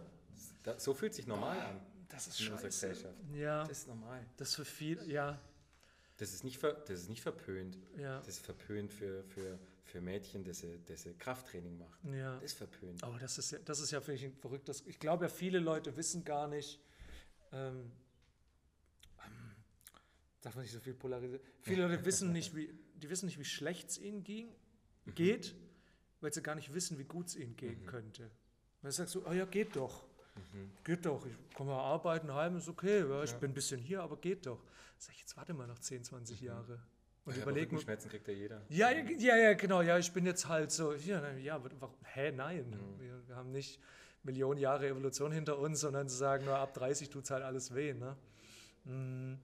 [0.63, 1.81] Da, so fühlt sich normal an
[2.15, 2.89] das ist in unserer scheiße.
[2.89, 3.15] Gesellschaft.
[3.33, 4.21] Ja, Das ist normal.
[4.37, 5.39] das ist für viel, ja,
[6.17, 7.77] Das ist nicht, ver, das ist nicht verpönt.
[7.99, 12.15] ja, Das ist verpönt für, für, für Mädchen, das sie, das sie Krafttraining machen.
[12.15, 12.35] ja.
[12.37, 13.03] Das ist verpönt.
[13.05, 14.83] Aber das ist ja, das ist ja finde ich ein verrücktes.
[14.87, 16.81] Ich glaube ja, viele Leute wissen gar nicht,
[17.53, 17.93] ähm,
[19.19, 19.55] ähm,
[20.41, 21.43] darf man nicht so viel polarisieren.
[21.61, 24.49] Viele Leute wissen nicht, wie, die wissen nicht, wie schlecht es ihnen ging,
[25.15, 25.55] geht,
[26.21, 28.31] weil sie gar nicht wissen, wie gut es ihnen gehen könnte.
[28.83, 30.05] Dann sagst du, oh ja, geht doch.
[30.83, 33.39] Geht doch, ich komme mal arbeiten, heim ist okay, ja, ich Ja.
[33.39, 34.65] bin ein bisschen hier, aber geht doch.
[34.99, 36.83] Sag ich, jetzt warte mal noch 10, 20 Jahre.
[37.25, 38.63] Und ja, überleg Schmerzen kriegt ja jeder.
[38.69, 39.81] ja, ja, ja, genau.
[39.81, 40.93] Ja, ich bin jetzt halt so.
[40.93, 41.97] Ja, ja warum?
[42.05, 42.69] Hä, nein.
[42.71, 43.01] Mhm.
[43.01, 43.81] Wir, wir haben nicht
[44.23, 47.75] Millionen Jahre Evolution hinter uns, sondern zu sagen, nur ab 30 tut es halt alles
[47.75, 47.95] weh.
[47.95, 48.17] Ne?
[48.85, 49.39] Mhm.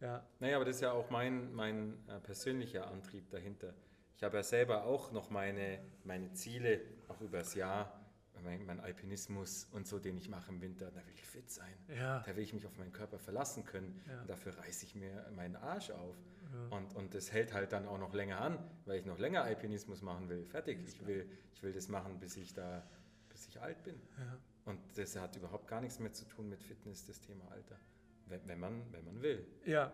[0.00, 3.74] Ja, Naja, aber das ist ja auch mein, mein äh, persönlicher Antrieb dahinter.
[4.16, 7.92] Ich habe ja selber auch noch meine, meine Ziele, auch übers Jahr,
[8.44, 10.90] mein, mein Alpinismus und so, den ich mache im Winter.
[10.90, 11.72] Da will ich fit sein.
[11.88, 14.00] ja, Da will ich mich auf meinen Körper verlassen können.
[14.08, 14.20] Ja.
[14.20, 16.16] Und dafür reiße ich mir meinen Arsch auf.
[16.52, 16.76] Ja.
[16.76, 20.02] Und, und das hält halt dann auch noch länger an, weil ich noch länger Alpinismus
[20.02, 20.44] machen will.
[20.46, 20.78] Fertig.
[20.86, 22.82] Ich will, ich will das machen, bis ich da,
[23.28, 24.00] bis ich alt bin.
[24.18, 24.38] ja.
[24.64, 27.76] Und das hat überhaupt gar nichts mehr zu tun mit Fitness, das Thema Alter.
[28.26, 29.46] Wenn, wenn, man, wenn man will.
[29.64, 29.92] ja.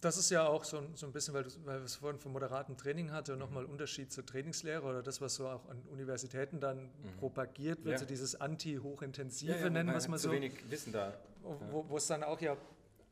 [0.00, 2.20] Das ist ja auch so, ein- so ein bisschen, weil, du, weil wir es vorhin
[2.20, 5.82] vom moderaten Training hatte, und nochmal Unterschied zur Trainingslehre oder das, was so auch an
[5.90, 6.88] Universitäten dann
[7.18, 7.98] propagiert wird, Ja.
[7.98, 10.32] so dieses Anti-Hochintensive nennen, man was hat man zu so.
[10.32, 11.14] wenig Wissen da.
[11.42, 12.56] Wo es dann auch ja,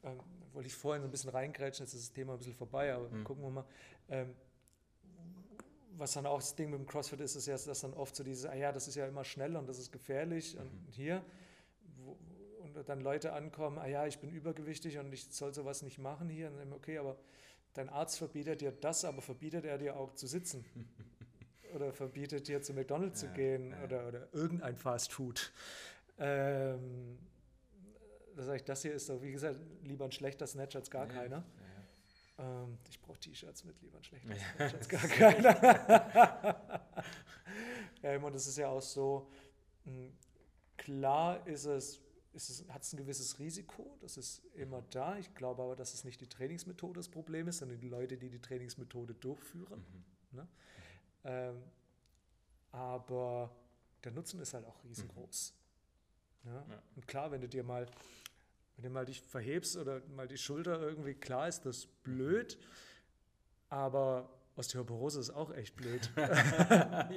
[0.04, 0.20] ähm,
[0.56, 3.08] wollte ich vorhin so ein bisschen reingrätschen, jetzt ist das Thema ein bisschen vorbei, aber
[3.10, 3.24] Mhm.
[3.24, 3.66] gucken wir mal.
[4.08, 4.34] Ähm,
[5.98, 8.24] was dann auch das Ding mit dem CrossFit ist, ist ja, dass dann oft so
[8.24, 10.60] dieses, ah ja, das ist ja immer schnell und das ist gefährlich mhm.
[10.60, 11.22] und hier,
[11.98, 12.18] wo,
[12.62, 16.28] und dann Leute ankommen, ah ja, ich bin übergewichtig und ich soll sowas nicht machen
[16.28, 17.18] hier, und dann, okay, aber
[17.74, 20.64] dein Arzt verbietet dir das, aber verbietet er dir auch zu sitzen.
[21.74, 23.84] oder verbietet dir zu McDonalds ja, zu gehen ja.
[23.84, 25.52] oder, oder irgendein Fast Food.
[26.18, 27.18] Ähm,
[28.36, 31.12] das, ich, das hier ist doch, wie gesagt, lieber ein schlechter Snatch als gar ja,
[31.12, 31.44] keiner.
[32.38, 36.82] Ähm, ich brauche T-Shirts mit lieber ein schlechter Snatch als gar keiner.
[38.02, 39.30] ähm, und es ist ja auch so,
[39.84, 40.12] mh, hm,
[40.76, 42.00] klar ist es,
[42.34, 44.90] ist es, hat es ein gewisses Risiko, das ist immer mhm.
[44.90, 45.16] da.
[45.16, 48.28] Ich glaube aber, dass es nicht die Trainingsmethode das Problem ist, sondern die Leute, die
[48.28, 49.84] die Trainingsmethode durchführen.
[50.30, 50.38] Mhm.
[50.38, 50.48] Ne?
[51.24, 51.62] Ähm,
[52.72, 53.50] aber
[54.04, 55.54] der Nutzen ist halt auch riesengroß.
[56.44, 56.50] Mhm.
[56.50, 56.66] Ja?
[56.68, 56.82] Ja.
[56.94, 57.86] Und klar, wenn du dir mal,
[58.76, 62.58] wenn du mal dich verhebst oder mal die Schulter irgendwie, klar ist das blöd,
[63.68, 66.10] aber Osteoporose ist auch echt blöd.
[66.16, 67.10] ja,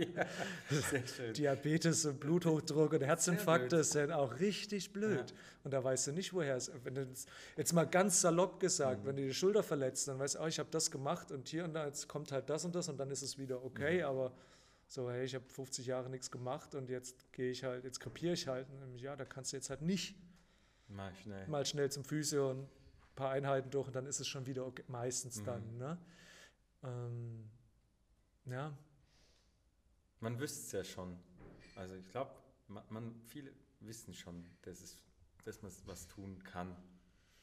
[1.32, 5.32] Diabetes und Bluthochdruck und Herzinfarkte sind auch richtig blöd.
[5.32, 5.38] Ja.
[5.64, 7.08] Und da weißt du nicht, woher es Wenn du
[7.56, 9.08] jetzt mal ganz salopp gesagt, mhm.
[9.08, 11.64] wenn du die Schulter verletzt, dann weißt du, oh, ich habe das gemacht und hier
[11.64, 14.00] und da, jetzt kommt halt das und das und dann ist es wieder okay.
[14.00, 14.06] Mhm.
[14.06, 14.34] Aber
[14.88, 18.34] so, hey, ich habe 50 Jahre nichts gemacht und jetzt gehe ich halt, jetzt kapiere
[18.34, 18.68] ich halt.
[18.98, 20.16] Ja, da kannst du jetzt halt nicht
[20.90, 24.28] mal schnell, mal schnell zum Physio und ein paar Einheiten durch und dann ist es
[24.28, 25.46] schon wieder okay, meistens mhm.
[25.46, 25.78] dann.
[25.78, 25.98] Ne?
[26.84, 27.50] Ähm,
[28.46, 28.78] ja.
[30.20, 31.18] Man wüsste es ja schon.
[31.76, 32.32] Also ich glaube,
[32.68, 34.98] man, man, viele wissen schon, dass, es,
[35.46, 36.76] dass man was tun kann.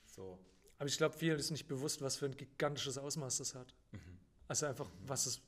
[0.05, 0.39] So.
[0.79, 3.75] Aber ich glaube, vielen ist nicht bewusst, was für ein gigantisches Ausmaß das hat.
[3.93, 4.19] Mhm.
[4.49, 5.09] Also einfach, mhm.
[5.09, 5.41] was es,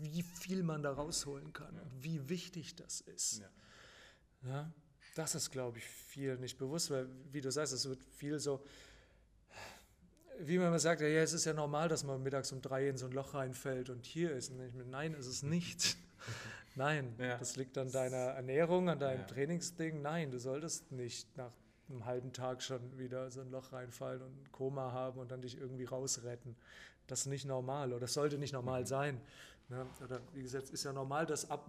[0.00, 1.82] wie viel man da rausholen kann ja.
[1.82, 3.38] und wie wichtig das ist.
[3.38, 3.50] Ja.
[4.42, 4.72] ja
[5.14, 8.64] das ist, glaube ich, viel nicht bewusst, weil, wie du sagst, es wird viel so,
[10.40, 12.96] wie man immer sagt, ja, es ist ja normal, dass man mittags um drei in
[12.96, 14.50] so ein Loch reinfällt und hier ist.
[14.50, 15.96] Und ich meine, nein, ist es nicht.
[16.74, 17.38] nein, ja.
[17.38, 19.26] das liegt an deiner Ernährung, an deinem ja.
[19.26, 20.02] Trainingsding.
[20.02, 21.52] Nein, du solltest nicht nach
[21.88, 25.42] einem halben Tag schon wieder so ein Loch reinfallen und ein Koma haben und dann
[25.42, 26.56] dich irgendwie rausretten.
[27.06, 28.86] Das ist nicht normal oder das sollte nicht normal mhm.
[28.86, 29.20] sein.
[29.68, 29.86] Ne?
[30.02, 31.68] Oder wie gesagt, es ist ja normal, dass ab,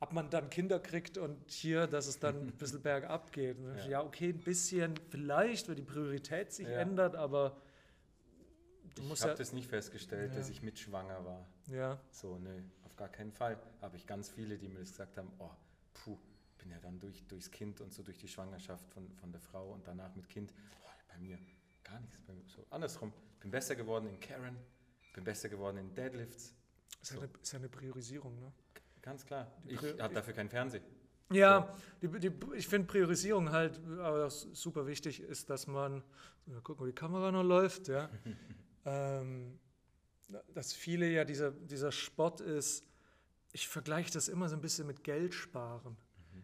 [0.00, 3.56] ab man dann Kinder kriegt und hier, dass es dann ein bisschen bergab geht.
[3.58, 3.86] Ja.
[3.86, 6.78] ja, okay, ein bisschen vielleicht, weil die Priorität sich ja.
[6.78, 7.56] ändert, aber
[8.96, 11.46] ich habe ja, das nicht festgestellt, dass ich mitschwanger war.
[11.66, 12.00] Ja.
[12.10, 13.58] So, nö, auf gar keinen Fall.
[13.80, 15.50] Habe ich ganz viele, die mir das gesagt haben, oh,
[15.94, 16.18] puh,
[16.58, 19.72] bin ja dann durch, durchs Kind und so durch die Schwangerschaft von, von der Frau
[19.72, 20.52] und danach mit Kind,
[20.84, 21.38] oh, bei mir
[21.84, 22.20] gar nichts.
[22.22, 24.56] Bei mir, so andersrum, bin besser geworden in Karen,
[25.14, 26.54] bin besser geworden in Deadlifts.
[27.00, 27.20] Ist, so.
[27.20, 28.52] eine, ist eine Priorisierung, ne?
[29.08, 29.50] Ganz klar.
[29.66, 30.82] ich habe dafür keinen Fernseher.
[31.30, 36.02] Ja, die, die, ich finde Priorisierung halt, aber super wichtig ist, dass man,
[36.44, 38.10] mal gucken, wo die Kamera noch läuft, ja,
[38.84, 39.58] ähm,
[40.52, 42.84] dass viele ja dieser, dieser Sport ist,
[43.52, 45.96] ich vergleiche das immer so ein bisschen mit Geld sparen.
[46.34, 46.42] Mhm.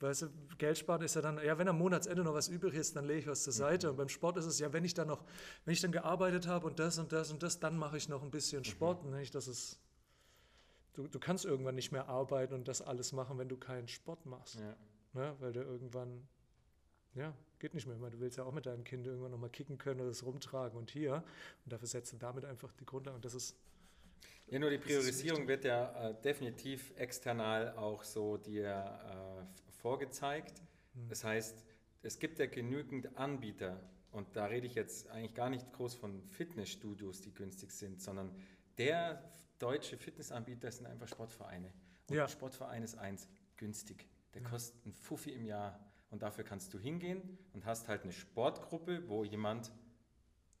[0.00, 0.28] Weißt du,
[0.58, 3.20] Geld sparen ist ja dann, ja, wenn am Monatsende noch was übrig ist, dann lege
[3.20, 3.86] ich was zur Seite.
[3.86, 3.90] Mhm.
[3.92, 5.24] Und beim Sport ist es ja, wenn ich dann noch,
[5.64, 8.22] wenn ich dann gearbeitet habe und das und das und das, dann mache ich noch
[8.22, 8.64] ein bisschen mhm.
[8.64, 9.04] Sport.
[9.04, 9.16] Mhm.
[9.16, 9.34] Nicht?
[9.34, 9.80] Das ist,
[10.94, 14.26] du, du kannst irgendwann nicht mehr arbeiten und das alles machen, wenn du keinen Sport
[14.26, 14.60] machst.
[14.60, 14.76] Ja.
[15.12, 15.36] Ne?
[15.38, 16.26] Weil du irgendwann
[17.14, 17.96] ja, geht nicht mehr.
[17.96, 20.76] Meine, du willst ja auch mit deinem Kind irgendwann nochmal kicken können oder das rumtragen
[20.76, 21.24] und hier.
[21.64, 23.16] Und dafür setzt du damit einfach die Grundlage.
[23.16, 23.56] Und das ist.
[24.48, 30.58] Ja, nur die Priorisierung wird ja äh, definitiv external auch so dir äh, vorgezeigt.
[30.94, 31.08] Hm.
[31.08, 31.64] Das heißt,
[32.02, 33.80] es gibt ja genügend Anbieter.
[34.10, 38.30] Und da rede ich jetzt eigentlich gar nicht groß von Fitnessstudios, die günstig sind, sondern
[38.78, 39.24] der
[39.58, 41.72] deutsche Fitnessanbieter sind einfach Sportvereine.
[42.08, 42.28] Und ja.
[42.28, 44.08] Sportverein ist eins, günstig.
[44.34, 44.48] Der ja.
[44.48, 45.78] kostet ein Fuffi im Jahr.
[46.10, 49.72] Und dafür kannst du hingehen und hast halt eine Sportgruppe, wo jemand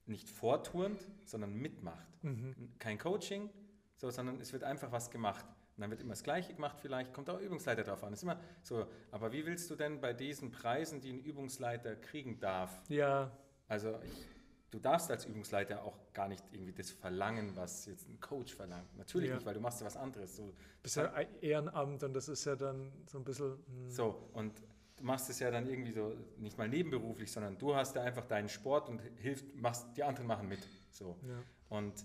[0.06, 2.08] nicht vorturnt, sondern mitmacht.
[2.22, 2.54] Mhm.
[2.78, 3.50] Kein Coaching,
[3.96, 5.46] so, sondern es wird einfach was gemacht.
[5.76, 8.12] Und dann wird immer das Gleiche gemacht, vielleicht kommt auch Übungsleiter drauf an.
[8.12, 8.86] ist immer so.
[9.10, 12.82] Aber wie willst du denn bei diesen Preisen, die ein Übungsleiter kriegen darf?
[12.88, 13.36] Ja.
[13.66, 14.28] Also ich,
[14.74, 18.96] du darfst als Übungsleiter auch gar nicht irgendwie das verlangen, was jetzt ein Coach verlangt.
[18.98, 19.36] Natürlich ja.
[19.36, 20.36] nicht, weil du machst ja was anderes.
[20.36, 20.52] So,
[20.82, 23.52] das ist ja Ehrenamt und das ist ja dann so ein bisschen.
[23.66, 23.90] Hm.
[23.90, 24.60] So, und
[24.96, 28.26] du machst es ja dann irgendwie so, nicht mal nebenberuflich, sondern du hast ja einfach
[28.26, 30.66] deinen Sport und hilft, machst, die anderen machen mit.
[30.90, 31.16] So.
[31.22, 31.42] Ja.
[31.68, 32.04] Und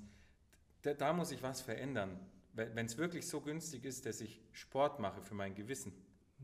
[0.83, 2.19] da, da, muss ich was verändern.
[2.53, 5.93] Wenn es wirklich so günstig ist, dass ich Sport mache für mein Gewissen.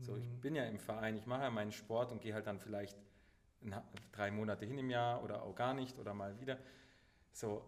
[0.00, 0.18] So, mhm.
[0.18, 2.98] ich bin ja im Verein, ich mache ja meinen Sport und gehe halt dann vielleicht
[4.12, 6.58] drei Monate hin im Jahr oder auch gar nicht oder mal wieder.
[7.32, 7.64] So,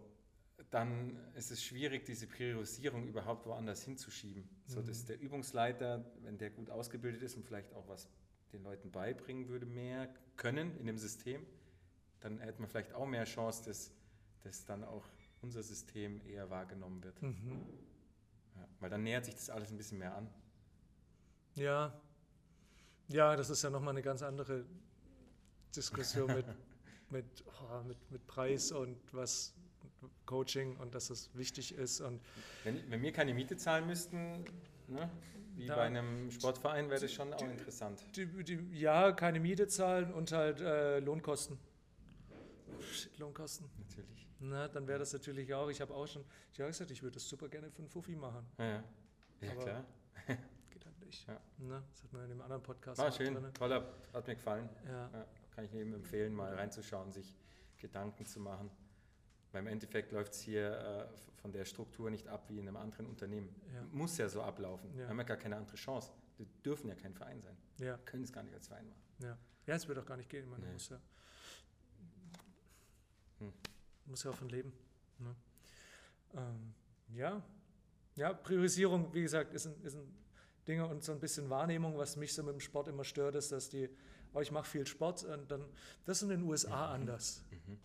[0.71, 4.43] dann ist es schwierig, diese Priorisierung überhaupt woanders hinzuschieben.
[4.43, 4.47] Mhm.
[4.65, 8.09] So, dass der Übungsleiter, wenn der gut ausgebildet ist und vielleicht auch was
[8.53, 11.45] den Leuten beibringen würde, mehr können in dem System,
[12.19, 13.91] dann hätten wir vielleicht auch mehr Chance, dass,
[14.41, 15.05] dass dann auch
[15.41, 17.21] unser System eher wahrgenommen wird.
[17.21, 17.61] Mhm.
[18.55, 20.29] Ja, weil dann nähert sich das alles ein bisschen mehr an.
[21.55, 21.93] Ja,
[23.09, 24.65] ja, das ist ja nochmal eine ganz andere
[25.75, 26.45] Diskussion mit,
[27.09, 29.53] mit, oh, mit, mit Preis und was
[30.25, 32.01] Coaching und dass es wichtig ist.
[32.01, 32.21] Und
[32.63, 34.45] wenn, wenn wir keine Miete zahlen müssten,
[34.87, 35.09] ne,
[35.55, 38.05] wie da, bei einem Sportverein, wäre das schon auch interessant.
[38.15, 41.57] Die, die, ja, keine Miete zahlen und halt äh, Lohnkosten.
[43.17, 43.69] Lohnkosten.
[43.77, 44.27] Natürlich.
[44.39, 47.15] Na, dann wäre das natürlich auch, ich habe auch schon, ich habe gesagt, ich würde
[47.15, 48.45] das super gerne für einen Fuffi machen.
[48.57, 48.83] Ja, ja.
[49.41, 49.85] ja klar.
[50.69, 51.27] geht halt nicht.
[51.27, 51.41] Ja.
[51.57, 53.53] Na, das hat man in dem anderen Podcast War schön, drin.
[53.53, 54.69] toller, hat mir gefallen.
[54.85, 55.09] Ja.
[55.11, 55.25] ja.
[55.59, 57.35] Kann ich jedem empfehlen, mal reinzuschauen, sich
[57.79, 58.71] Gedanken zu machen.
[59.51, 62.77] Weil im Endeffekt läuft es hier äh, von der Struktur nicht ab wie in einem
[62.77, 63.53] anderen Unternehmen.
[63.75, 63.83] Ja.
[63.91, 64.89] Muss ja so ablaufen.
[64.91, 64.99] Ja.
[64.99, 66.13] Wir haben ja gar keine andere Chance.
[66.37, 67.57] Wir dürfen ja kein Verein sein.
[67.77, 67.97] Ja.
[68.05, 69.01] Können es gar nicht als Verein machen.
[69.21, 69.37] Ja,
[69.67, 70.49] ja es wird auch gar nicht gehen.
[70.49, 70.71] Man nee.
[70.71, 71.01] muss ja
[73.39, 73.51] hm.
[74.05, 74.71] muss ja von leben.
[75.17, 75.35] Ne?
[76.35, 76.73] Ähm,
[77.17, 77.43] ja.
[78.15, 80.17] ja, Priorisierung, wie gesagt, ist ein, ist ein
[80.69, 83.51] Ding und so ein bisschen Wahrnehmung, was mich so mit dem Sport immer stört, ist,
[83.51, 83.89] dass die,
[84.33, 85.65] oh, ich mache viel Sport und dann,
[86.05, 87.01] das ist in den USA mhm.
[87.01, 87.43] anders.
[87.51, 87.79] Mhm.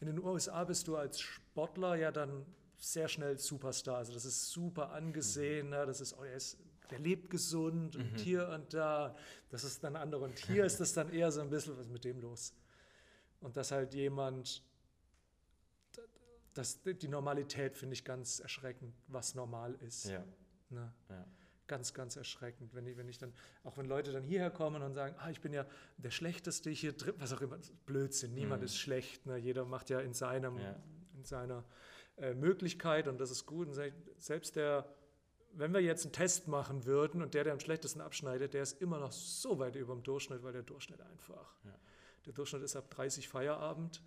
[0.00, 2.46] In den USA bist du als Sportler ja dann
[2.78, 3.98] sehr schnell Superstar.
[3.98, 5.68] Also das ist super angesehen.
[5.68, 5.72] Mhm.
[5.72, 6.58] Das ist, oh, der, ist,
[6.90, 8.16] der lebt gesund und mhm.
[8.16, 9.14] hier und da.
[9.50, 10.24] Das ist dann andere.
[10.24, 12.54] Und hier ist das dann eher so ein bisschen, was ist mit dem los?
[13.40, 14.62] Und dass halt jemand
[16.54, 20.06] das, die Normalität finde ich ganz erschreckend, was normal ist.
[20.06, 20.24] Ja.
[20.68, 20.92] Ne?
[21.08, 21.26] ja.
[21.70, 24.92] Ganz, ganz erschreckend, wenn ich, wenn ich dann, auch wenn Leute dann hierher kommen und
[24.92, 25.64] sagen, ah, ich bin ja
[25.98, 28.64] der Schlechteste hier drin, was auch immer, Blödsinn, niemand mhm.
[28.64, 29.36] ist schlecht, ne?
[29.36, 30.74] jeder macht ja in, seinem, ja.
[31.16, 31.62] in seiner
[32.16, 33.68] äh, Möglichkeit und das ist gut.
[33.68, 33.80] Und
[34.18, 34.84] selbst der,
[35.52, 38.82] wenn wir jetzt einen Test machen würden und der, der am schlechtesten abschneidet, der ist
[38.82, 41.54] immer noch so weit über dem Durchschnitt, weil der Durchschnitt einfach.
[41.64, 41.78] Ja.
[42.26, 44.02] Der Durchschnitt ist ab 30 Feierabend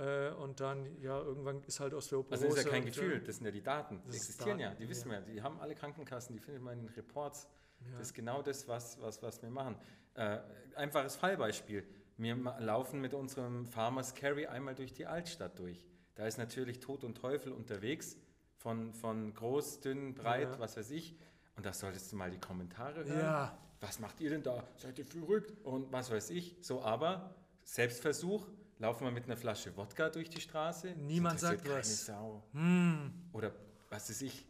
[0.00, 2.46] äh, und dann, ja, irgendwann ist halt Osteoporose.
[2.46, 4.00] Also das ist ja kein Gefühl, äh, das sind ja die Daten.
[4.06, 5.26] Die existieren Daten, ja, die wissen ja.
[5.26, 5.34] wir.
[5.34, 7.46] Die haben alle Krankenkassen, die findet man in den Reports.
[7.80, 7.98] Ja.
[7.98, 9.76] Das ist genau das, was, was, was wir machen.
[10.14, 10.38] Äh,
[10.74, 11.86] einfaches Fallbeispiel.
[12.16, 15.84] Wir laufen mit unserem Farmers Carry einmal durch die Altstadt durch.
[16.14, 18.16] Da ist natürlich Tod und Teufel unterwegs,
[18.56, 20.58] von, von groß, dünn, breit, ja.
[20.58, 21.16] was weiß ich.
[21.56, 23.18] Und da solltest du mal die Kommentare hören.
[23.18, 23.58] Ja.
[23.80, 24.62] Was macht ihr denn da?
[24.76, 25.54] Seid ihr verrückt?
[25.64, 26.56] Und was weiß ich.
[26.60, 27.34] So, aber
[27.64, 28.46] Selbstversuch,
[28.80, 30.94] Laufen wir mit einer Flasche Wodka durch die Straße?
[30.96, 32.06] Niemand sagt keine was.
[32.06, 32.42] Sau.
[32.52, 33.12] Hm.
[33.34, 33.52] Oder
[33.90, 34.46] was weiß ich,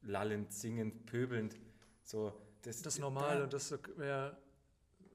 [0.00, 1.54] lallend, singend, pöbelnd.
[2.02, 3.44] So, das, das ist normal da.
[3.44, 4.38] und das wäre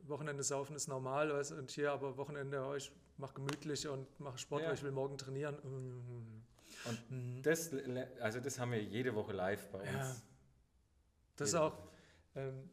[0.04, 4.62] Wochenende saufen ist normal und hier aber Wochenende oh, ich mache gemütlich und mache Sport,
[4.62, 4.68] ja.
[4.68, 5.58] weil ich will morgen trainieren.
[5.60, 7.42] Und mhm.
[7.42, 7.72] das,
[8.20, 9.92] also das haben wir jede Woche live bei uns.
[9.92, 10.16] Ja.
[11.36, 11.78] Das ist auch,
[12.36, 12.70] ähm,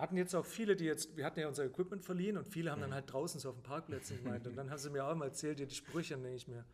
[0.00, 2.78] hatten jetzt auch viele, die jetzt, wir hatten ja unser Equipment verliehen und viele haben
[2.78, 2.84] mhm.
[2.84, 4.46] dann halt draußen so auf den Pparkplätzen gemeint.
[4.46, 6.64] Und dann haben sie mir auch mal erzählt, die Sprüche, dann denke ich mir,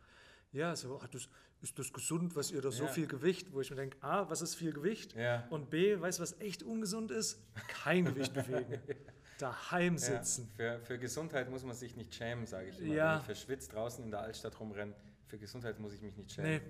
[0.51, 1.29] ja, so, ach, das,
[1.61, 2.89] ist das gesund, was ihr da so ja.
[2.89, 5.15] viel Gewicht, wo ich mir denke, A, was ist viel Gewicht?
[5.15, 5.47] Ja.
[5.49, 7.41] Und B, weißt du, was echt ungesund ist?
[7.67, 8.79] Kein Gewicht bewegen.
[9.39, 10.49] Daheim sitzen.
[10.57, 12.93] Ja, für, für Gesundheit muss man sich nicht schämen, sage ich immer.
[12.93, 13.11] Ja.
[13.13, 14.93] Wenn ich verschwitzt draußen in der Altstadt rumrenne,
[15.25, 16.51] für Gesundheit muss ich mich nicht schämen.
[16.51, 16.61] Nee.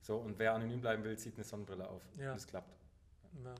[0.00, 2.02] So, und wer anonym bleiben will, zieht eine Sonnenbrille auf.
[2.18, 2.32] Ja.
[2.32, 2.76] Und es klappt.
[3.44, 3.54] Ja.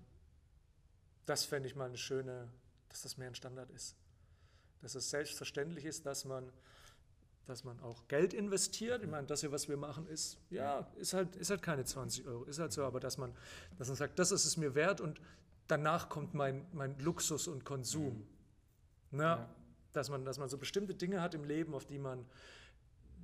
[1.27, 2.49] Das fände ich mal eine schöne,
[2.89, 3.97] dass das mehr ein Standard ist.
[4.81, 6.53] Dass es selbstverständlich ist, dass man,
[7.47, 9.03] dass man auch Geld investiert.
[9.03, 12.27] Ich meine, das hier, was wir machen, ist, ja, ist halt, ist halt keine 20
[12.27, 13.35] Euro, ist halt so, aber dass man,
[13.79, 15.21] dass man sagt, das ist es mir wert und
[15.67, 18.27] danach kommt mein, mein Luxus und Konsum.
[19.11, 19.21] Mhm.
[19.21, 19.49] Ja,
[19.93, 22.25] dass, man, dass man so bestimmte Dinge hat im Leben, auf die man,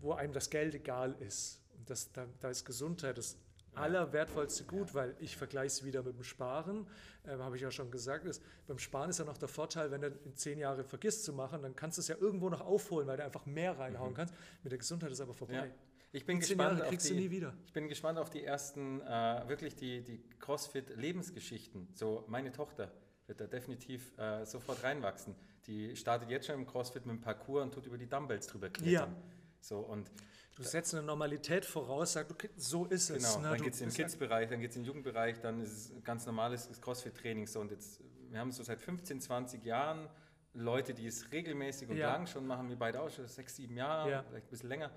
[0.01, 1.61] wo einem das Geld egal ist.
[1.77, 3.37] Und das, da, da ist Gesundheit das
[3.75, 6.87] allerwertvollste Gut, weil ich vergleiche es wieder mit dem Sparen,
[7.25, 10.01] äh, habe ich ja schon gesagt, ist, beim Sparen ist ja noch der Vorteil, wenn
[10.01, 13.07] du in zehn Jahren vergisst zu machen, dann kannst du es ja irgendwo noch aufholen,
[13.07, 14.17] weil du einfach mehr reinhauen mhm.
[14.17, 14.35] kannst.
[14.63, 15.55] Mit der Gesundheit ist aber vorbei.
[15.55, 15.67] Ja.
[16.15, 17.27] Ich bin, gespannt auf die,
[17.67, 21.89] ich bin gespannt auf die ersten, äh, wirklich die, die CrossFit-Lebensgeschichten.
[21.95, 22.93] So, meine Tochter
[23.27, 25.35] wird da definitiv äh, sofort reinwachsen.
[25.67, 28.69] Die startet jetzt schon im CrossFit mit dem Parcours und tut über die Dumbbells drüber
[28.69, 28.93] klettern.
[28.93, 29.23] Ja.
[29.61, 30.11] So, und
[30.55, 33.35] du setzt eine Normalität voraus, sagst, okay, so ist es.
[33.35, 33.57] Genau, ne?
[33.57, 36.69] dann geht es im Kids-Bereich, dann geht es im Jugendbereich, dann ist es ganz normales
[36.81, 37.47] Crossfit-Training.
[37.47, 38.01] So, und jetzt,
[38.31, 40.09] wir haben so seit 15, 20 Jahren
[40.55, 42.13] Leute, die es regelmäßig und ja.
[42.13, 44.23] lang schon machen, wir beide auch schon sechs, sieben Jahre, ja.
[44.23, 44.91] vielleicht ein bisschen länger.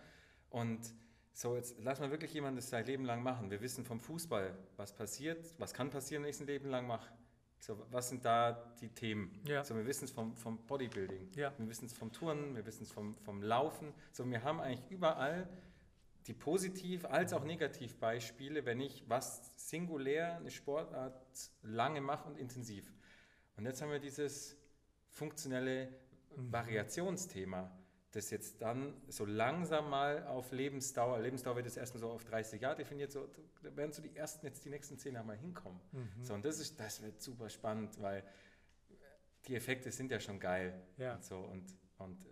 [0.49, 0.93] Und
[1.32, 3.51] so, jetzt lass mal wirklich jemanden das sein Leben lang machen.
[3.51, 6.88] Wir wissen vom Fußball, was passiert, was kann passieren, wenn ich es ein Leben lang
[6.88, 7.10] mache.
[7.60, 9.41] So, was sind da die Themen?
[9.47, 9.64] Ja.
[9.64, 11.53] So, wir wissen es vom, vom Bodybuilding, ja.
[11.58, 13.93] wir wissen es vom Turnen, wir wissen es vom, vom Laufen.
[14.12, 15.49] So, wir haben eigentlich überall
[16.28, 22.91] die Positiv- als auch Negativbeispiele, wenn ich was singulär, eine Sportart lange mache und intensiv.
[23.58, 24.58] Und jetzt haben wir dieses
[25.10, 25.88] funktionelle
[26.36, 26.51] mhm.
[26.51, 27.72] Variationsthema.
[28.16, 32.61] Das jetzt dann so langsam mal auf Lebensdauer, Lebensdauer wird jetzt erstmal so auf 30
[32.61, 33.28] Jahre definiert, so,
[33.61, 35.82] da werden so die ersten, jetzt die nächsten 10 Jahre mal hinkommen.
[35.91, 36.24] Mhm.
[36.24, 38.24] So, und das, ist, das wird super spannend, weil
[39.47, 40.82] die Effekte sind ja schon geil.
[40.97, 41.16] Ja.
[41.16, 41.66] Und so, und,
[41.97, 42.30] und, äh,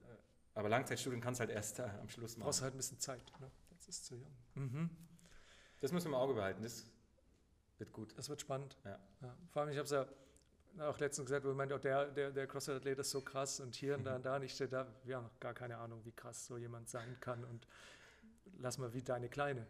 [0.55, 2.45] aber Langzeitstudien kannst halt erst am Schluss machen.
[2.45, 3.33] Brauchst halt ein bisschen Zeit.
[3.41, 3.51] Ne?
[3.75, 4.31] Das ist zu jung.
[4.55, 4.89] Mhm.
[5.81, 6.89] Das müssen wir im Auge behalten, das
[7.77, 8.17] wird gut.
[8.17, 8.77] Das wird spannend.
[8.85, 8.99] Ja.
[9.21, 9.37] Ja.
[9.49, 10.07] Vor allem, ich habe es ja
[10.79, 13.75] auch letztens gesagt, wo ich meinte, auch der, der, der CrossFit-Athlet ist so krass und
[13.75, 14.35] hier und da und da.
[14.37, 17.17] Und ich stehe da, wir haben noch gar keine Ahnung, wie krass so jemand sein
[17.19, 17.43] kann.
[17.43, 17.67] Und
[18.59, 19.67] lass mal wie deine Kleine.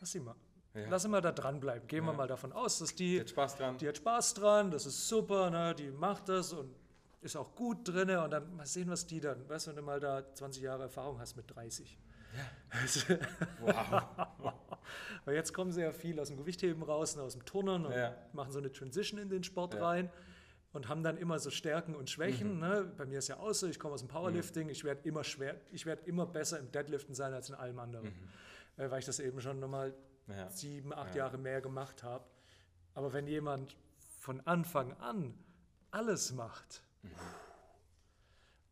[0.00, 0.34] Lass sie mal.
[0.74, 0.88] Ja.
[0.88, 1.86] Lass sie mal da dranbleiben.
[1.88, 2.16] Gehen wir Ja.
[2.16, 3.78] mal davon aus, dass Die die, hat Spaß dran.
[3.78, 5.74] die hat Spaß dran, das ist super, ne?
[5.74, 6.74] die macht das und
[7.20, 8.08] ist auch gut drin.
[8.10, 10.84] Und dann mal sehen, was die dann, weißt du, wenn du mal da 20 Jahre
[10.84, 11.98] Erfahrung hast mit 30.
[13.60, 14.54] Wow.
[15.24, 17.92] Weil jetzt kommen sie ja viel aus dem Gewichtheben raus und aus dem Turnen und
[17.92, 18.14] Ja.
[18.32, 19.86] machen so eine Transition in den Sport Ja.
[19.86, 20.10] rein
[20.72, 22.58] und haben dann immer so Stärken und Schwächen.
[22.60, 22.92] Ne?
[22.96, 25.60] Bei mir ist ja auch so, ich komme aus dem Powerlifting, ich werde immer schwer,
[25.72, 28.06] ich werde immer besser im Deadliften sein als in allem anderen,
[28.76, 29.94] äh, weil ich das eben schon nochmal
[30.28, 30.48] Ja.
[30.50, 31.24] sieben, acht Ja.
[31.24, 32.24] Jahre mehr gemacht habe.
[32.94, 33.76] Aber wenn jemand
[34.18, 35.34] von Anfang an
[35.90, 36.82] alles macht,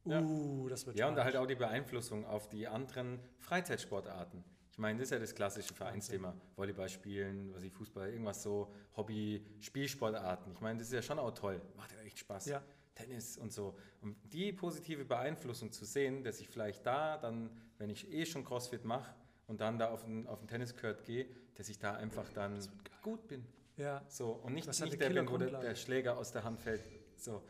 [0.05, 0.21] Ja.
[0.23, 1.25] uh, das wird Ja, und spannend.
[1.25, 4.45] halt auch die Beeinflussung auf die anderen Freizeitsportarten.
[4.79, 6.33] Ich meine, das ist ja das klassische Vereinsthema.
[6.55, 10.53] Volleyball spielen, was ich Fußball, irgendwas so, Hobby, Spielsportarten.
[10.53, 11.61] Ich meine, das ist ja schon auch toll.
[11.77, 12.47] Macht ja echt Spaß.
[12.47, 12.63] Ja.
[12.95, 13.75] Tennis und so.
[14.03, 18.45] Und die positive Beeinflussung zu sehen, dass ich vielleicht da dann, wenn ich eh schon
[18.45, 19.13] CrossFit mache
[19.49, 21.27] und dann da auf den, auf den Tenniskurt gehe,
[21.57, 22.57] dass ich da einfach dann
[23.03, 23.45] gut bin.
[23.79, 26.89] ja, So, und nicht, nicht der bin, wo der, der Schläger aus der Hand fällt.
[27.17, 27.43] So,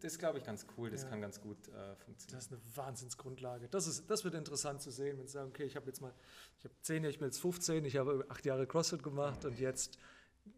[0.00, 0.90] das ist, glaube ich, ganz cool.
[0.90, 1.08] Das Ja.
[1.08, 2.36] kann ganz gut äh, funktionieren.
[2.38, 3.68] Das ist eine Wahnsinnsgrundlage.
[3.68, 6.12] Das, ist, das wird interessant zu sehen, wenn sie sagen, okay, ich habe jetzt mal,
[6.58, 9.58] ich habe zehn Jahre, ich bin jetzt 15, ich habe acht Jahre CrossFit gemacht und
[9.58, 9.98] jetzt,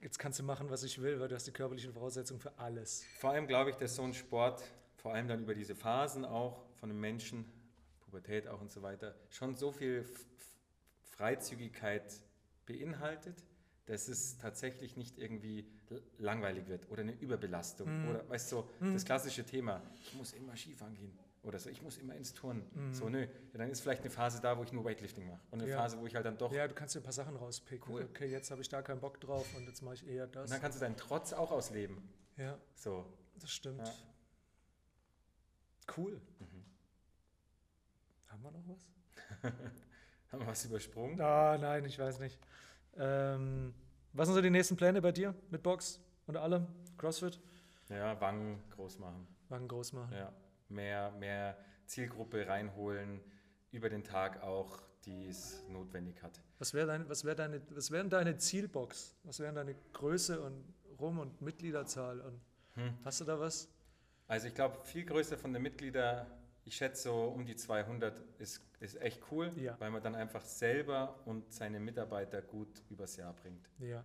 [0.01, 3.05] jetzt kannst du machen, was ich will, weil du hast die körperlichen Voraussetzungen für alles.
[3.19, 4.63] Vor allem glaube ich, dass so ein Sport,
[4.97, 7.45] vor allem dann über diese Phasen auch von einem Menschen,
[8.01, 10.05] Pubertät auch und so weiter, schon so viel
[11.03, 12.21] Freizügigkeit
[12.67, 13.43] beinhaltet,
[13.89, 15.67] dass es tatsächlich nicht irgendwie
[16.19, 18.09] langweilig wird oder eine Überbelastung Mhm.
[18.11, 21.81] oder weißt du, so, das klassische Thema, ich muss immer Skifahren gehen oder so, ich
[21.83, 22.63] muss immer ins Turnen.
[22.93, 23.29] So, nö, ja,
[23.59, 25.79] dann ist vielleicht eine Phase da, wo ich nur Weightlifting mache und eine Ja.
[25.79, 27.91] Phase, wo ich halt dann doch, Ja, du kannst dir ein paar Sachen rauspicken.
[27.93, 28.03] Cool.
[28.03, 30.45] Okay, jetzt habe ich da keinen Bock drauf und jetzt mache ich eher das.
[30.45, 32.03] und dann kannst du deinen Trotz auch ausleben.
[32.37, 33.07] Ja, So,
[33.41, 33.87] das stimmt.
[33.87, 33.95] Ja.
[35.97, 36.21] Cool.
[38.29, 39.43] Haben wir noch was?
[40.33, 41.19] haben wir was übersprungen?
[41.21, 42.39] Ah, nein, ich weiß nicht.
[42.99, 43.75] Ähm,
[44.13, 46.67] was sind so die nächsten Pläne bei dir mit Box und allem?
[46.97, 47.41] CrossFit?
[47.89, 49.27] Ja, Wangen groß machen.
[49.49, 50.13] Wangen groß machen.
[50.15, 50.33] Ja,
[50.69, 53.21] mehr, mehr Zielgruppe reinholen
[53.71, 56.41] über den Tag auch, die es notwendig hat.
[56.59, 59.17] Was wäre deine, was wär deine, was wären deine Zielbox?
[59.25, 62.21] Was wären deine Größe und Rum- und Mitgliederzahl?
[62.21, 62.41] Und
[62.75, 62.97] Hm.
[63.05, 63.69] Hast du da was?
[64.29, 66.27] Also ich glaube, viel größer von den Mitgliedern,
[66.69, 69.75] ich schätze so um die 200 ist, ist echt cool, Ja.
[69.81, 73.69] weil man dann einfach selber und seine Mitarbeiter gut übers Jahr bringt.
[73.79, 74.05] Ja.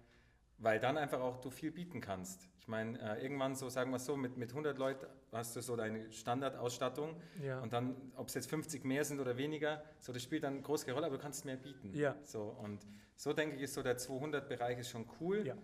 [0.59, 2.47] Weil dann einfach auch du viel bieten kannst.
[2.57, 5.75] Ich meine, äh, irgendwann so, sagen wir so, mit, mit 100 Leuten hast du so
[5.75, 7.59] deine Standardausstattung Ja.
[7.59, 10.61] und dann, ob es jetzt 50 mehr sind oder weniger, so das spielt dann eine
[10.61, 11.93] große Rolle, aber du kannst mehr bieten.
[11.93, 12.15] Ja.
[12.23, 12.85] So, und
[13.17, 15.45] so denke ich, ist so der 200-Bereich ist schon cool.
[15.45, 15.57] Ja.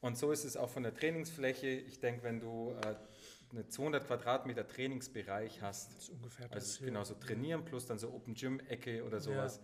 [0.00, 1.66] Und so ist es auch von der Trainingsfläche.
[1.66, 2.94] Ich denke, wenn du äh,
[3.56, 7.98] eine 200 Quadratmeter Trainingsbereich hast, Das ist ungefähr das also genau so trainieren plus dann
[7.98, 9.60] so Open Gym Ecke oder sowas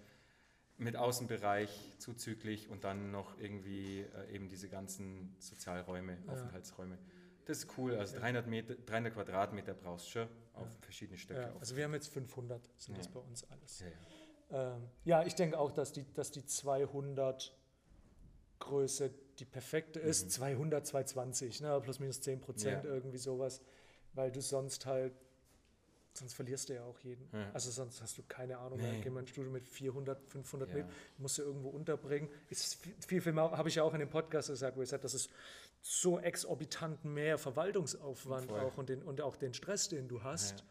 [0.79, 6.33] mit Außenbereich zuzüglich und dann noch irgendwie äh, eben diese ganzen Sozialräume, Ja.
[6.33, 6.99] Aufenthaltsräume.
[7.45, 7.97] Das ist cool.
[7.97, 11.41] Also 300, Meter, 300 Quadratmeter brauchst du schon auf verschiedene Stöcke.
[11.41, 13.13] Ja, also wir haben jetzt 500, sind das Ja.
[13.13, 13.81] bei uns alles.
[13.81, 14.75] ja, ja.
[14.75, 17.57] Ähm, ja, ich denke auch, dass die, dass die 200
[18.59, 20.31] Größe die perfekte ist.
[20.31, 21.81] 200, 220, ne?
[21.83, 22.91] plus minus 10 Prozent, Ja.
[22.91, 23.61] irgendwie sowas,
[24.15, 25.13] weil du sonst halt,
[26.15, 27.29] sonst verlierst du ja auch jeden.
[27.33, 27.51] Ja.
[27.55, 29.01] Also sonst hast du keine Ahnung, Nee.
[29.01, 30.77] gehen wir in ein Studio mit 400, 500 Ja.
[30.77, 30.87] mit,
[31.19, 32.29] musst du irgendwo unterbringen.
[32.51, 32.75] Ist
[33.07, 35.15] viel, viel, mehr, habe ich ja auch in dem Podcast gesagt, wo ich gesagt das
[35.15, 35.31] ist
[35.81, 38.61] so exorbitant mehr Verwaltungsaufwand Voll.
[38.61, 40.65] auch und, den, und auch den Stress, den du hast.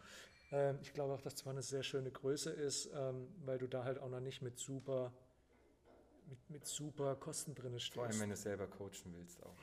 [0.51, 3.83] Ähm, ich glaube auch, dass zwar eine sehr schöne Größe ist, ähm, weil du da
[3.83, 5.11] halt auch noch nicht mit super,
[6.27, 8.21] mit, mit super Kosten drin Vor allem, stehst.
[8.21, 9.55] wenn du selber coachen willst auch.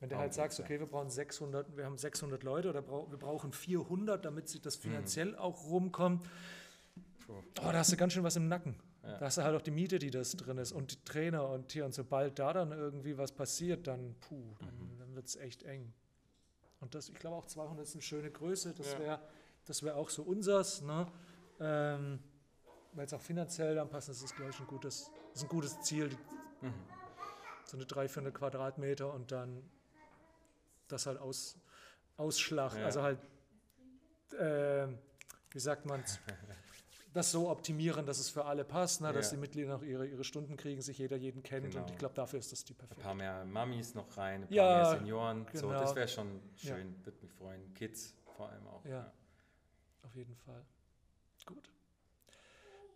[0.00, 3.52] Wenn du halt sagst, okay, wir brauchen 600, wir haben 600 Leute oder wir brauchen
[3.52, 4.64] 400, damit sich Mhm.
[4.64, 6.24] das finanziell auch rumkommt,
[7.28, 8.76] oh, da hast du ganz schön was im Nacken.
[9.02, 9.18] Ja.
[9.18, 11.72] Da hast du halt auch die Miete, die das drin ist und die Trainer und
[11.72, 14.98] hier und sobald da dann irgendwie was passiert, dann puh, dann, Mhm.
[14.98, 15.92] dann wird es echt eng.
[16.80, 18.98] Und das, ich glaube auch 200 ist eine schöne Größe, das Ja.
[19.00, 19.20] wäre
[19.66, 21.06] das wär auch so unsers, ne?
[21.60, 22.18] ähm,
[22.94, 25.78] weil es auch finanziell dann passt, das ist glaube ich ein gutes, ist ein gutes
[25.82, 26.08] Ziel,
[26.62, 26.72] Mhm.
[27.64, 29.62] so eine 300, 400 Quadratmeter und dann
[30.92, 31.56] das halt aus,
[32.16, 32.84] Ausschlag, Ja.
[32.84, 33.18] also halt,
[34.38, 34.86] äh,
[35.50, 36.02] wie sagt man
[37.12, 39.12] das so optimieren, dass es für alle passt, ne?
[39.12, 39.36] dass Ja.
[39.36, 41.70] die Mitglieder noch ihre, ihre Stunden kriegen, sich jeder jeden kennt.
[41.70, 41.82] Genau.
[41.82, 43.02] Und ich glaube, dafür ist das die Ein perfekte.
[43.02, 45.46] paar mehr Mamis noch rein, ein paar Ja, mehr Senioren.
[45.52, 45.80] So, genau.
[45.80, 46.76] das wäre schon Ja.
[46.76, 47.74] schön, würde mich freuen.
[47.74, 48.84] Kids vor allem auch.
[48.84, 49.12] Ja.
[50.02, 50.64] Auf jeden Fall.
[51.46, 51.70] Gut.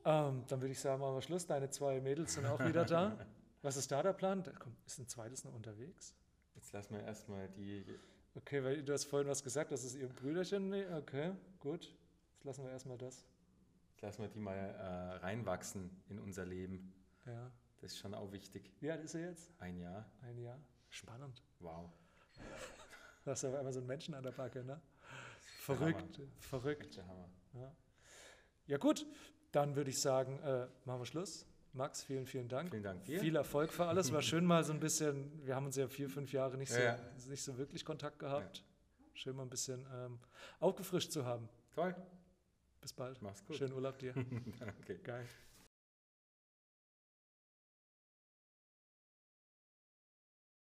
[0.04, 1.46] Ähm, dann würde ich sagen, machen wir Schluss.
[1.46, 3.16] Deine zwei Mädels sind auch wieder da.
[3.62, 4.42] Was ist da der Plan?
[4.42, 6.14] Da kommt, ist ein zweites noch unterwegs?
[6.64, 7.84] Jetzt lassen wir erstmal die.
[8.36, 10.70] Okay, weil du hast vorhin was gesagt, das ist ihr Brüderchen.
[10.70, 11.94] Nee, okay, gut.
[12.32, 13.26] Jetzt lassen wir erstmal das.
[13.90, 16.94] Jetzt lassen wir die mal äh, reinwachsen in unser Leben.
[17.26, 17.52] Ja.
[17.82, 18.72] Das ist schon auch wichtig.
[18.80, 19.52] Wie alt ist er jetzt?
[19.58, 20.10] Ein Jahr.
[20.22, 20.58] Ein Jahr.
[20.88, 21.42] Spannend.
[21.60, 21.90] Wow.
[23.26, 24.80] Da hast du auf einmal so einen Menschen an der Backe, ne?
[25.60, 26.98] Verrückt, verrückt.
[27.06, 27.28] Hammer.
[27.52, 27.76] Ja.
[28.68, 29.06] ja gut,
[29.52, 31.46] dann würde ich sagen, äh, machen wir Schluss.
[31.74, 32.70] Max, vielen, vielen Dank.
[32.70, 33.18] Vielen Dank dir.
[33.20, 34.12] Viel Erfolg für alles.
[34.12, 36.80] War schön mal so ein bisschen, wir haben uns ja vier, fünf Jahre nicht so,
[36.80, 36.98] Ja.
[37.28, 38.64] nicht so wirklich Kontakt gehabt.
[39.14, 40.18] Schön mal ein bisschen ähm,
[40.60, 41.48] aufgefrischt zu haben.
[41.74, 41.94] Toll.
[42.80, 43.20] Bis bald.
[43.22, 43.56] Mach's gut.
[43.56, 44.12] Schönen Urlaub dir.
[44.58, 44.98] Danke.
[44.98, 45.26] Geil.